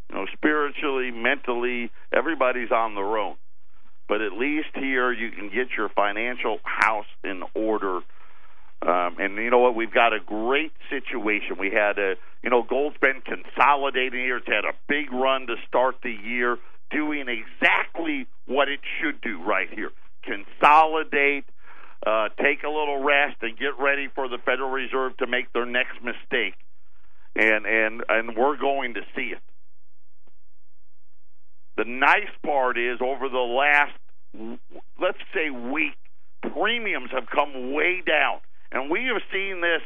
You 0.10 0.16
know, 0.16 0.26
spiritually, 0.34 1.12
mentally, 1.12 1.92
everybody's 2.12 2.72
on 2.72 2.96
their 2.96 3.18
own. 3.18 3.36
But 4.12 4.20
at 4.20 4.34
least 4.34 4.76
here 4.76 5.14
you 5.14 5.32
can 5.32 5.48
get 5.48 5.70
your 5.78 5.88
financial 5.88 6.60
house 6.66 7.06
in 7.24 7.44
order. 7.56 8.02
Um, 8.82 9.16
and 9.20 9.38
you 9.38 9.50
know 9.50 9.60
what? 9.60 9.74
We've 9.74 9.94
got 9.94 10.12
a 10.12 10.20
great 10.20 10.74
situation. 10.90 11.56
We 11.58 11.72
had 11.72 11.98
a, 11.98 12.16
you 12.44 12.50
know, 12.50 12.62
gold's 12.62 12.98
been 12.98 13.22
consolidating 13.22 14.20
here. 14.20 14.36
It's 14.36 14.48
had 14.48 14.66
a 14.66 14.74
big 14.90 15.14
run 15.14 15.48
to 15.48 15.56
start 15.66 15.96
the 16.04 16.12
year, 16.12 16.58
doing 16.92 17.28
exactly 17.30 18.28
what 18.48 18.68
it 18.68 18.82
should 19.00 19.22
do 19.22 19.42
right 19.44 19.70
here. 19.74 19.92
Consolidate, 20.24 21.46
uh, 22.06 22.28
take 22.36 22.64
a 22.64 22.70
little 22.70 23.02
rest, 23.02 23.38
and 23.42 23.58
get 23.58 23.80
ready 23.80 24.10
for 24.14 24.28
the 24.28 24.40
Federal 24.44 24.72
Reserve 24.72 25.16
to 25.20 25.26
make 25.26 25.54
their 25.54 25.66
next 25.66 26.04
mistake. 26.04 26.56
And 27.38 27.66
and 27.66 28.04
and 28.10 28.36
we're 28.36 28.58
going 28.58 28.96
to 28.96 29.04
see 29.16 29.32
it. 29.32 29.40
The 31.78 31.86
nice 31.86 32.30
part 32.46 32.78
is 32.78 33.00
over 33.02 33.30
the 33.30 33.38
last, 33.38 33.94
let's 34.34 35.18
say, 35.34 35.50
week, 35.50 35.98
premiums 36.54 37.12
have 37.12 37.28
come 37.30 37.74
way 37.74 38.02
down. 38.06 38.40
And 38.72 38.90
we 38.90 39.06
have 39.06 39.22
seen 39.32 39.62
this 39.62 39.82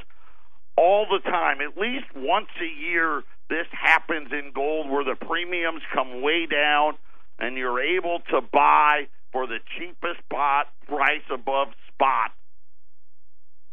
all 0.78 1.06
the 1.10 1.20
time. 1.30 1.58
At 1.62 1.78
least 1.78 2.06
once 2.16 2.50
a 2.62 2.82
year, 2.82 3.24
this 3.50 3.68
happens 3.72 4.30
in 4.32 4.52
gold 4.54 4.90
where 4.90 5.04
the 5.04 5.16
premiums 5.16 5.82
come 5.94 6.22
way 6.22 6.46
down 6.46 6.94
and 7.40 7.58
you're 7.58 7.82
able 7.82 8.20
to 8.32 8.42
buy 8.42 9.08
for 9.32 9.48
the 9.48 9.58
cheapest 9.78 10.20
spot 10.26 10.68
price 10.88 11.26
above 11.32 11.70
spot. 11.94 12.32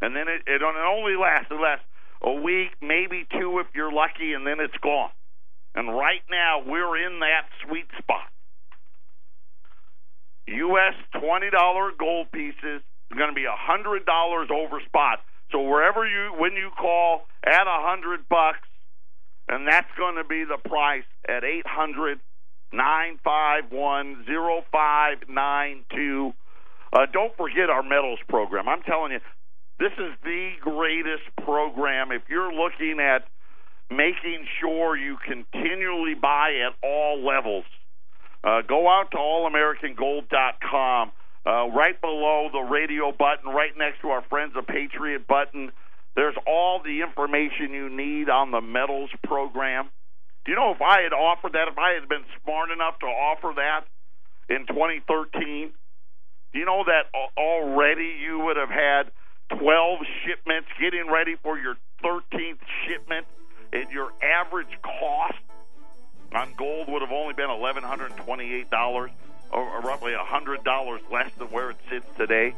And 0.01 0.17
then 0.17 0.27
it, 0.29 0.43
it 0.47 0.63
only 0.63 1.15
lasts, 1.17 1.49
it 1.51 1.61
lasts 1.61 1.85
a 2.23 2.33
week, 2.33 2.71
maybe 2.81 3.27
two 3.31 3.61
if 3.61 3.67
you're 3.75 3.93
lucky, 3.93 4.33
and 4.33 4.47
then 4.47 4.59
it's 4.59 4.77
gone. 4.83 5.11
And 5.75 5.89
right 5.89 6.23
now, 6.31 6.63
we're 6.67 7.07
in 7.07 7.21
that 7.21 7.47
sweet 7.65 7.87
spot. 7.99 8.32
U.S. 10.47 10.95
$20 11.15 11.99
gold 11.99 12.33
pieces 12.33 12.83
are 13.11 13.17
going 13.17 13.31
to 13.31 13.35
be 13.35 13.45
a 13.45 13.55
$100 13.55 14.51
over 14.51 14.81
spot. 14.87 15.21
So 15.53 15.61
wherever 15.61 16.07
you, 16.07 16.33
when 16.39 16.53
you 16.53 16.71
call, 16.77 17.27
add 17.45 17.67
a 17.67 17.87
hundred 17.87 18.27
bucks, 18.29 18.67
and 19.49 19.69
that's 19.69 19.91
going 19.99 20.17
to 20.17 20.25
be 20.25 20.45
the 20.45 20.57
price 20.57 21.05
at 21.29 21.45
eight 21.45 21.67
hundred 21.67 22.21
nine 22.73 23.19
five 23.23 23.65
one 23.71 24.25
zero 24.25 24.65
five 24.73 25.19
nine 25.29 25.85
two. 25.95 26.33
Uh, 26.91 27.07
don't 27.13 27.37
forget 27.37 27.69
our 27.69 27.83
metals 27.83 28.19
program. 28.29 28.67
I'm 28.67 28.83
telling 28.83 29.13
you, 29.13 29.21
this 29.79 29.93
is 29.99 30.13
the 30.25 30.53
greatest 30.61 31.25
program. 31.45 32.13
If 32.13 32.23
you're 32.31 32.53
looking 32.53 32.99
at 32.99 33.29
making 33.91 34.47
sure 34.59 34.97
you 34.97 35.19
continually 35.27 36.15
buy 36.15 36.53
at 36.67 36.73
all 36.83 37.23
levels, 37.23 37.65
uh, 38.45 38.63
go 38.63 38.89
out 38.89 39.11
to 39.13 39.17
allamericangold.com. 39.17 41.13
Uh, 41.45 41.69
right 41.71 42.01
below 42.01 42.49
the 42.53 42.61
radio 42.61 43.11
button, 43.11 43.51
right 43.53 43.77
next 43.77 44.01
to 44.01 44.09
our 44.09 44.23
Friends 44.23 44.55
of 44.57 44.67
Patriot 44.67 45.27
button, 45.27 45.73
there's 46.15 46.37
all 46.47 46.81
the 46.83 47.01
information 47.01 47.73
you 47.73 47.89
need 47.89 48.29
on 48.29 48.51
the 48.51 48.61
metals 48.61 49.11
program. 49.25 49.91
Do 50.45 50.53
you 50.53 50.57
know 50.57 50.73
if 50.73 50.81
I 50.81 51.03
had 51.03 51.13
offered 51.13 51.53
that, 51.55 51.69
if 51.69 51.79
I 51.79 51.93
had 51.99 52.09
been 52.09 52.25
smart 52.43 52.71
enough 52.71 52.99
to 53.01 53.07
offer 53.07 53.53
that 53.57 53.87
in 54.49 54.67
2013, 54.67 55.73
do 56.53 56.59
you 56.59 56.65
know 56.65 56.85
that 56.87 57.07
already 57.37 58.15
you 58.21 58.41
would 58.41 58.57
have 58.57 58.71
had 58.71 59.11
12 59.59 59.99
shipments 60.25 60.69
getting 60.81 61.11
ready 61.11 61.37
for 61.43 61.59
your 61.59 61.77
13th 62.05 62.59
shipment, 62.87 63.27
and 63.73 63.91
your 63.91 64.13
average 64.23 64.69
cost 64.83 65.39
on 66.37 66.53
gold 66.57 66.89
would 66.89 67.03
have 67.03 67.13
only 67.13 67.35
been 67.35 67.49
$1,128 67.49 69.11
or 69.53 69.81
roughly 69.81 70.13
$100 70.13 71.11
less 71.11 71.31
than 71.39 71.49
where 71.49 71.71
it 71.71 71.77
sits 71.91 72.07
today. 72.17 72.55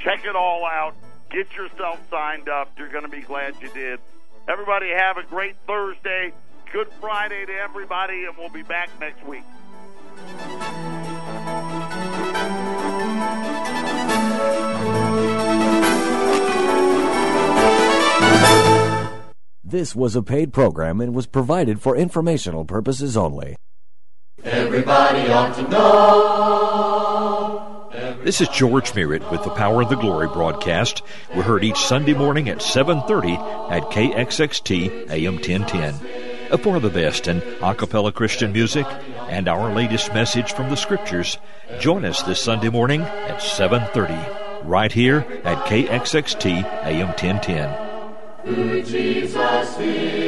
Check 0.00 0.24
it 0.24 0.36
all 0.36 0.64
out. 0.64 0.94
Get 1.30 1.52
yourself 1.54 1.98
signed 2.10 2.48
up. 2.48 2.70
You're 2.78 2.90
going 2.90 3.04
to 3.04 3.10
be 3.10 3.22
glad 3.22 3.54
you 3.60 3.68
did. 3.70 3.98
Everybody 4.48 4.90
have 4.90 5.16
a 5.16 5.22
great 5.22 5.56
Thursday. 5.66 6.32
Good 6.72 6.88
Friday 7.00 7.46
to 7.46 7.52
everybody, 7.52 8.24
and 8.24 8.36
we'll 8.36 8.48
be 8.48 8.62
back 8.62 8.90
next 9.00 9.24
week. 9.26 9.44
This 19.68 19.96
was 19.96 20.14
a 20.14 20.22
paid 20.22 20.52
program 20.52 21.00
and 21.00 21.12
was 21.12 21.26
provided 21.26 21.82
for 21.82 21.96
informational 21.96 22.64
purposes 22.64 23.16
only. 23.16 23.56
Everybody 24.44 25.28
ought 25.32 25.56
to 25.56 25.62
know. 25.68 26.98
Everybody 27.92 28.24
this 28.24 28.40
is 28.40 28.48
George 28.50 28.94
Merritt 28.94 29.28
with 29.28 29.42
the 29.42 29.50
Power 29.50 29.82
of 29.82 29.88
the 29.88 29.96
Glory 29.96 30.28
broadcast. 30.28 31.02
We're 31.34 31.42
heard 31.42 31.64
each 31.64 31.78
Sunday 31.78 32.14
morning 32.14 32.48
at 32.48 32.62
7:30 32.62 33.34
at 33.68 33.90
KXXT 33.90 35.10
AM 35.10 35.40
1010. 35.40 35.94
For 36.58 36.78
the 36.78 36.88
best 36.88 37.26
in 37.26 37.42
a 37.60 37.74
cappella 37.74 38.12
Christian 38.12 38.52
music 38.52 38.86
and 39.28 39.48
our 39.48 39.74
latest 39.74 40.14
message 40.14 40.52
from 40.52 40.70
the 40.70 40.76
scriptures, 40.76 41.38
join 41.80 42.04
us 42.04 42.22
this 42.22 42.40
Sunday 42.40 42.70
morning 42.70 43.00
at 43.00 43.42
7:30 43.42 44.14
right 44.62 44.92
here 44.92 45.26
at 45.42 45.66
KXXT 45.66 46.64
AM 46.84 47.08
1010. 47.14 47.85
Who 48.46 48.80
Jesus 48.80 49.76
is. 49.80 50.25